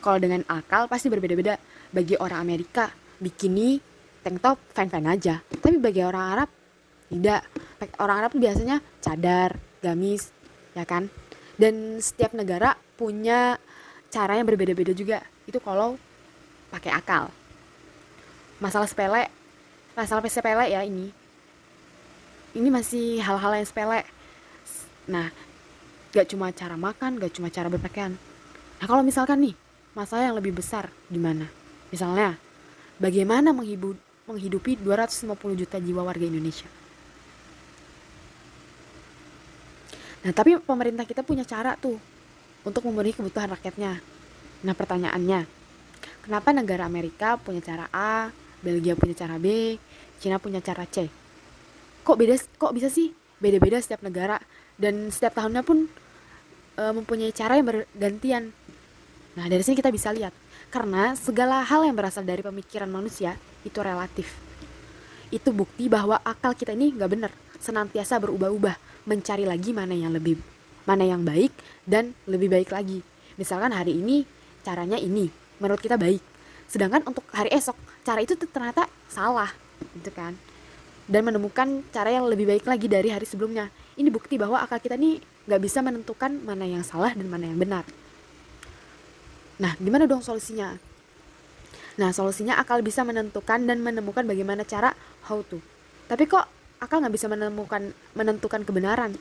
Kalau 0.00 0.16
dengan 0.16 0.40
akal 0.48 0.88
pasti 0.88 1.12
berbeda-beda 1.12 1.60
bagi 1.92 2.16
orang 2.16 2.40
Amerika 2.40 2.88
bikini 3.20 3.78
tank 4.24 4.40
top 4.40 4.58
fine-fine 4.72 5.08
aja. 5.08 5.34
Tapi 5.44 5.76
bagi 5.76 6.00
orang 6.02 6.24
Arab 6.34 6.48
tidak. 7.12 7.40
Orang 8.00 8.16
Arab 8.24 8.32
biasanya 8.36 8.80
cadar, 9.00 9.56
gamis, 9.80 10.32
ya 10.76 10.84
kan? 10.84 11.08
Dan 11.56 12.00
setiap 12.00 12.32
negara 12.36 12.76
punya 12.96 13.56
cara 14.12 14.36
yang 14.36 14.48
berbeda-beda 14.48 14.92
juga. 14.92 15.24
Itu 15.48 15.60
kalau 15.60 15.96
pakai 16.72 16.92
akal. 16.92 17.32
Masalah 18.60 18.84
sepele, 18.84 19.32
masalah 19.96 20.20
sepele 20.28 20.68
ya 20.68 20.84
ini. 20.84 21.08
Ini 22.52 22.68
masih 22.68 23.22
hal-hal 23.22 23.56
yang 23.56 23.66
sepele. 23.68 24.04
Nah, 25.08 25.32
gak 26.12 26.28
cuma 26.28 26.52
cara 26.52 26.76
makan, 26.76 27.16
gak 27.16 27.32
cuma 27.32 27.48
cara 27.48 27.70
berpakaian. 27.72 28.12
Nah, 28.82 28.86
kalau 28.90 29.00
misalkan 29.00 29.40
nih, 29.40 29.54
masalah 29.96 30.28
yang 30.28 30.36
lebih 30.36 30.52
besar 30.52 30.92
gimana? 31.08 31.48
Misalnya, 31.88 32.36
bagaimana 33.00 33.56
menghidupi 33.56 34.76
250 34.84 35.32
juta 35.56 35.80
jiwa 35.80 36.04
warga 36.04 36.28
Indonesia. 36.28 36.68
Nah, 40.20 40.32
tapi 40.36 40.60
pemerintah 40.60 41.08
kita 41.08 41.24
punya 41.24 41.48
cara 41.48 41.80
tuh 41.80 41.96
untuk 42.60 42.84
memenuhi 42.84 43.16
kebutuhan 43.16 43.48
rakyatnya. 43.56 44.04
Nah, 44.60 44.74
pertanyaannya, 44.76 45.48
kenapa 46.28 46.52
negara 46.52 46.84
Amerika 46.84 47.40
punya 47.40 47.64
cara 47.64 47.88
A, 47.88 48.28
Belgia 48.60 48.92
punya 48.92 49.16
cara 49.16 49.40
B, 49.40 49.80
Cina 50.20 50.36
punya 50.36 50.60
cara 50.60 50.84
C? 50.84 51.08
Kok 52.04 52.16
beda 52.20 52.36
kok 52.36 52.72
bisa 52.76 52.92
sih 52.92 53.16
beda-beda 53.40 53.80
setiap 53.80 54.04
negara 54.04 54.36
dan 54.76 55.08
setiap 55.08 55.40
tahunnya 55.40 55.64
pun 55.64 55.88
e, 56.76 56.82
mempunyai 56.92 57.32
cara 57.32 57.56
yang 57.56 57.72
bergantian. 57.72 58.52
Nah, 59.40 59.48
dari 59.48 59.64
sini 59.64 59.80
kita 59.80 59.88
bisa 59.88 60.12
lihat 60.12 60.36
karena 60.70 61.18
segala 61.18 61.66
hal 61.66 61.82
yang 61.82 61.98
berasal 61.98 62.22
dari 62.22 62.40
pemikiran 62.46 62.86
manusia 62.86 63.34
itu 63.66 63.76
relatif. 63.82 64.38
Itu 65.34 65.50
bukti 65.50 65.90
bahwa 65.90 66.22
akal 66.22 66.54
kita 66.54 66.74
ini 66.74 66.94
nggak 66.94 67.10
benar, 67.10 67.32
senantiasa 67.58 68.22
berubah-ubah, 68.22 69.06
mencari 69.06 69.44
lagi 69.46 69.74
mana 69.74 69.94
yang 69.94 70.14
lebih 70.14 70.38
mana 70.88 71.04
yang 71.04 71.22
baik 71.22 71.52
dan 71.86 72.16
lebih 72.26 72.50
baik 72.50 72.70
lagi. 72.72 73.02
Misalkan 73.36 73.70
hari 73.70 73.98
ini 73.98 74.26
caranya 74.66 74.96
ini, 74.96 75.30
menurut 75.62 75.78
kita 75.78 75.94
baik. 75.94 76.22
Sedangkan 76.70 77.02
untuk 77.06 77.26
hari 77.34 77.50
esok, 77.50 77.74
cara 78.06 78.22
itu 78.22 78.34
ternyata 78.38 78.86
salah, 79.10 79.50
gitu 79.98 80.10
kan. 80.14 80.34
Dan 81.10 81.26
menemukan 81.26 81.82
cara 81.90 82.14
yang 82.14 82.30
lebih 82.30 82.46
baik 82.46 82.64
lagi 82.66 82.86
dari 82.86 83.10
hari 83.10 83.26
sebelumnya. 83.26 83.70
Ini 83.98 84.06
bukti 84.10 84.38
bahwa 84.38 84.62
akal 84.62 84.78
kita 84.78 84.94
ini 84.94 85.18
nggak 85.50 85.60
bisa 85.62 85.82
menentukan 85.82 86.30
mana 86.46 86.62
yang 86.62 86.86
salah 86.86 87.10
dan 87.10 87.26
mana 87.26 87.50
yang 87.50 87.58
benar. 87.58 87.82
Nah, 89.60 89.76
gimana 89.76 90.08
dong 90.08 90.24
solusinya? 90.24 90.80
Nah, 92.00 92.10
solusinya 92.16 92.56
akal 92.56 92.80
bisa 92.80 93.04
menentukan 93.04 93.68
dan 93.68 93.84
menemukan 93.84 94.24
bagaimana 94.24 94.64
cara 94.64 94.96
how 95.28 95.44
to. 95.44 95.60
Tapi 96.08 96.24
kok 96.24 96.48
akal 96.80 97.04
nggak 97.04 97.12
bisa 97.12 97.28
menemukan 97.28 97.92
menentukan 98.16 98.64
kebenaran? 98.64 99.20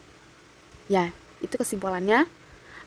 Ya, 0.88 1.12
itu 1.44 1.60
kesimpulannya. 1.60 2.24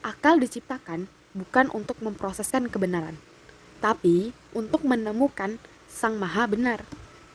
Akal 0.01 0.41
diciptakan 0.41 1.07
bukan 1.37 1.69
untuk 1.77 2.01
memproseskan 2.01 2.67
kebenaran, 2.73 3.15
tapi 3.79 4.35
untuk 4.57 4.83
menemukan 4.83 5.61
sang 5.87 6.17
maha 6.19 6.49
benar. 6.49 6.83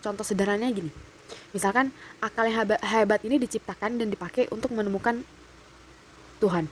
Contoh 0.04 0.26
sederhananya 0.26 0.74
gini. 0.74 0.92
Misalkan 1.56 1.96
akal 2.20 2.50
yang 2.50 2.68
hebat 2.84 3.22
ini 3.24 3.40
diciptakan 3.40 4.02
dan 4.02 4.12
dipakai 4.12 4.50
untuk 4.52 4.74
menemukan 4.76 5.24
Tuhan. 6.44 6.68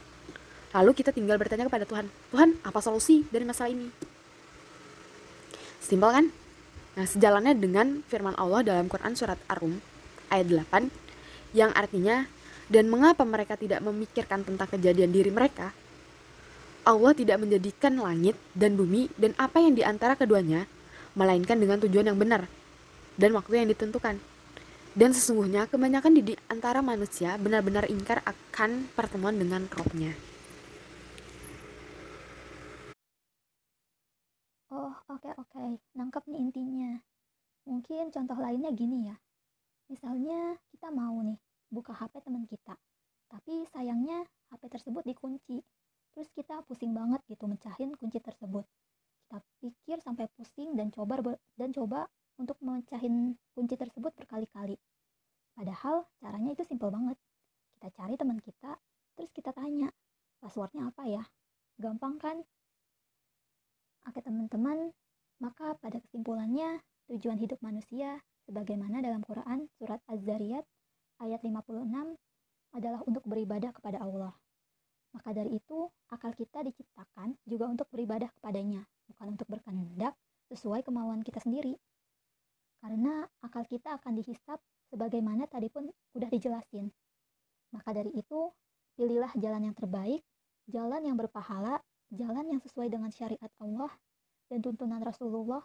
Lalu 0.75 0.91
kita 0.91 1.15
tinggal 1.15 1.39
bertanya 1.39 1.71
kepada 1.71 1.87
Tuhan, 1.87 2.11
Tuhan 2.35 2.59
apa 2.59 2.83
solusi 2.83 3.23
dari 3.31 3.47
masalah 3.47 3.71
ini? 3.71 3.87
Simpel 5.79 6.11
kan? 6.11 6.25
Nah, 6.99 7.07
sejalannya 7.07 7.55
dengan 7.55 8.03
firman 8.11 8.35
Allah 8.35 8.59
dalam 8.59 8.91
Quran 8.91 9.15
surat 9.15 9.39
Ar-Rum 9.47 9.79
ayat 10.27 10.51
8 10.51 10.91
yang 11.55 11.71
artinya 11.71 12.27
dan 12.67 12.91
mengapa 12.91 13.23
mereka 13.23 13.55
tidak 13.55 13.79
memikirkan 13.87 14.43
tentang 14.43 14.67
kejadian 14.67 15.15
diri 15.15 15.31
mereka? 15.31 15.71
Allah 16.83 17.15
tidak 17.15 17.39
menjadikan 17.39 17.95
langit 17.95 18.35
dan 18.51 18.75
bumi 18.75 19.07
dan 19.15 19.31
apa 19.39 19.63
yang 19.63 19.79
di 19.79 19.83
antara 19.87 20.19
keduanya, 20.19 20.67
melainkan 21.15 21.55
dengan 21.55 21.79
tujuan 21.87 22.11
yang 22.11 22.19
benar 22.19 22.51
dan 23.15 23.31
waktu 23.31 23.63
yang 23.63 23.71
ditentukan. 23.71 24.19
Dan 24.95 25.11
sesungguhnya 25.11 25.71
kebanyakan 25.71 26.19
di 26.19 26.35
antara 26.51 26.83
manusia 26.83 27.39
benar-benar 27.39 27.87
ingkar 27.87 28.23
akan 28.27 28.91
pertemuan 28.95 29.35
dengan 29.35 29.67
rohnya. 29.71 30.34
Oh, 34.75 34.91
oke 35.07 35.31
oke. 35.39 35.79
Nangkep 35.95 36.27
nih 36.27 36.41
intinya. 36.51 36.99
Mungkin 37.63 38.11
contoh 38.11 38.35
lainnya 38.35 38.75
gini 38.75 39.07
ya. 39.07 39.15
Misalnya 39.87 40.59
kita 40.67 40.91
mau 40.91 41.15
nih 41.23 41.39
buka 41.71 41.95
HP 41.95 42.19
teman 42.19 42.43
kita. 42.43 42.75
Tapi 43.31 43.63
sayangnya 43.71 44.27
HP 44.51 44.67
tersebut 44.67 45.07
dikunci. 45.07 45.63
Terus 46.11 46.27
kita 46.35 46.59
pusing 46.67 46.91
banget 46.91 47.23
gitu 47.31 47.47
mecahin 47.47 47.95
kunci 47.95 48.19
tersebut. 48.19 48.67
Kita 49.23 49.39
pikir 49.63 49.97
sampai 50.03 50.27
pusing 50.35 50.75
dan 50.75 50.91
coba 50.91 51.23
dan 51.55 51.71
coba 51.71 52.11
untuk 52.35 52.59
mecahin 52.59 53.39
kunci 53.55 53.79
tersebut 53.79 54.11
berkali-kali. 54.11 54.75
Padahal 55.55 56.03
caranya 56.19 56.51
itu 56.51 56.67
simpel 56.67 56.91
banget. 56.91 57.15
Kita 57.79 57.87
cari 57.95 58.19
teman 58.19 58.43
kita, 58.43 58.75
terus 59.15 59.31
kita 59.31 59.55
tanya, 59.55 59.87
passwordnya 60.43 60.91
apa 60.91 61.07
ya? 61.07 61.23
Gampang 61.79 62.19
kan? 62.19 62.43
Oke 64.05 64.21
teman-teman, 64.21 64.93
maka 65.41 65.73
pada 65.81 65.97
kesimpulannya 65.97 66.77
tujuan 67.09 67.41
hidup 67.41 67.57
manusia 67.65 68.21
sebagaimana 68.45 69.01
dalam 69.01 69.25
Quran 69.25 69.65
surat 69.81 69.97
Az-Zariyat 70.05 70.61
ayat 71.25 71.41
56 71.41 72.13
adalah 72.75 73.01
untuk 73.09 73.23
beribadah 73.25 73.73
kepada 73.73 74.03
Allah. 74.05 74.33
Maka 75.15 75.31
dari 75.31 75.55
itu, 75.55 75.87
akal 76.11 76.35
kita 76.35 76.59
diciptakan 76.59 77.39
juga 77.47 77.71
untuk 77.71 77.87
beribadah 77.87 78.27
kepadanya, 78.35 78.83
bukan 79.07 79.39
untuk 79.39 79.47
berkehendak 79.47 80.13
sesuai 80.51 80.83
kemauan 80.83 81.23
kita 81.23 81.39
sendiri. 81.39 81.79
Karena 82.83 83.23
akal 83.39 83.63
kita 83.63 83.95
akan 83.95 84.19
dihisap 84.19 84.59
sebagaimana 84.91 85.47
tadi 85.47 85.71
pun 85.71 85.87
udah 86.13 86.29
dijelasin. 86.29 86.91
Maka 87.71 87.95
dari 87.95 88.11
itu, 88.11 88.51
pilihlah 88.99 89.31
jalan 89.39 89.71
yang 89.71 89.75
terbaik, 89.75 90.21
jalan 90.67 91.01
yang 91.07 91.15
berpahala, 91.15 91.79
jalan 92.13 92.45
yang 92.57 92.61
sesuai 92.61 92.91
dengan 92.91 93.09
syariat 93.09 93.51
Allah 93.61 93.89
dan 94.49 94.61
tuntunan 94.61 95.01
Rasulullah 95.01 95.63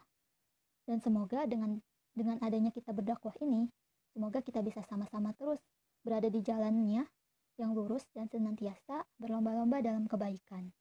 dan 0.88 1.00
semoga 1.04 1.44
dengan 1.44 1.80
dengan 2.16 2.40
adanya 2.40 2.72
kita 2.72 2.90
berdakwah 2.96 3.36
ini 3.44 3.68
semoga 4.16 4.40
kita 4.40 4.64
bisa 4.64 4.80
sama-sama 4.88 5.36
terus 5.36 5.60
berada 6.00 6.26
di 6.32 6.40
jalannya 6.40 7.04
yang 7.60 7.76
lurus 7.76 8.08
dan 8.16 8.26
senantiasa 8.32 9.04
berlomba-lomba 9.20 9.84
dalam 9.84 10.08
kebaikan 10.08 10.72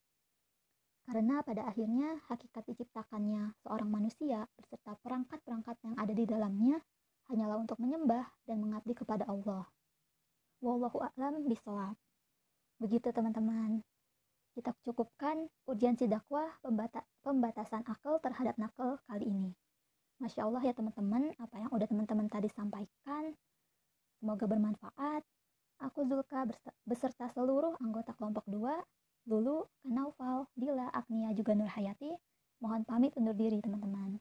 karena 1.09 1.41
pada 1.41 1.65
akhirnya 1.65 2.21
hakikat 2.29 2.69
diciptakannya 2.69 3.57
seorang 3.65 3.89
manusia 3.89 4.45
beserta 4.53 4.93
perangkat-perangkat 5.01 5.75
yang 5.81 5.95
ada 5.97 6.13
di 6.13 6.25
dalamnya 6.29 6.77
hanyalah 7.33 7.57
untuk 7.57 7.81
menyembah 7.81 8.29
dan 8.45 8.61
mengabdi 8.61 8.93
kepada 8.93 9.25
Allah. 9.25 9.65
Wallahu 10.61 11.01
a'lam. 11.01 11.49
Begitu 12.77 13.09
teman-teman 13.09 13.81
kita 14.59 14.75
cukupkan 14.83 15.47
urgensi 15.71 16.03
dakwah 16.03 16.51
pembata 16.59 16.99
pembatasan 17.23 17.87
akal 17.87 18.19
terhadap 18.19 18.59
nakal 18.59 18.99
kali 19.07 19.31
ini. 19.31 19.51
Masya 20.19 20.43
Allah 20.43 20.59
ya 20.67 20.75
teman-teman, 20.75 21.31
apa 21.39 21.63
yang 21.63 21.71
udah 21.71 21.87
teman-teman 21.87 22.27
tadi 22.27 22.51
sampaikan, 22.51 23.31
semoga 24.19 24.43
bermanfaat. 24.51 25.23
Aku 25.79 26.03
Zulka 26.03 26.43
beserta 26.83 27.31
seluruh 27.31 27.79
anggota 27.79 28.11
kelompok 28.19 28.43
2, 28.51 29.31
Lulu, 29.31 29.63
Kanaufal, 29.79 30.51
Dila, 30.59 30.91
Agnia, 30.91 31.31
juga 31.31 31.55
Nur 31.55 31.71
Hayati, 31.71 32.11
mohon 32.59 32.83
pamit 32.83 33.15
undur 33.15 33.31
diri 33.31 33.63
teman-teman. 33.63 34.19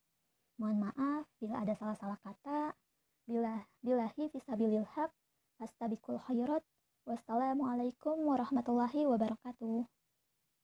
Mohon 0.62 0.78
maaf 0.86 1.26
bila 1.42 1.66
ada 1.66 1.74
salah-salah 1.74 2.22
kata, 2.22 2.78
bila 3.26 3.66
bilahi 3.82 4.30
fisabilil 4.30 4.86
haq, 4.94 5.10
astabikul 5.58 6.22
khairat, 6.30 6.62
wassalamualaikum 7.10 8.22
warahmatullahi 8.22 9.02
wabarakatuh. 9.02 9.97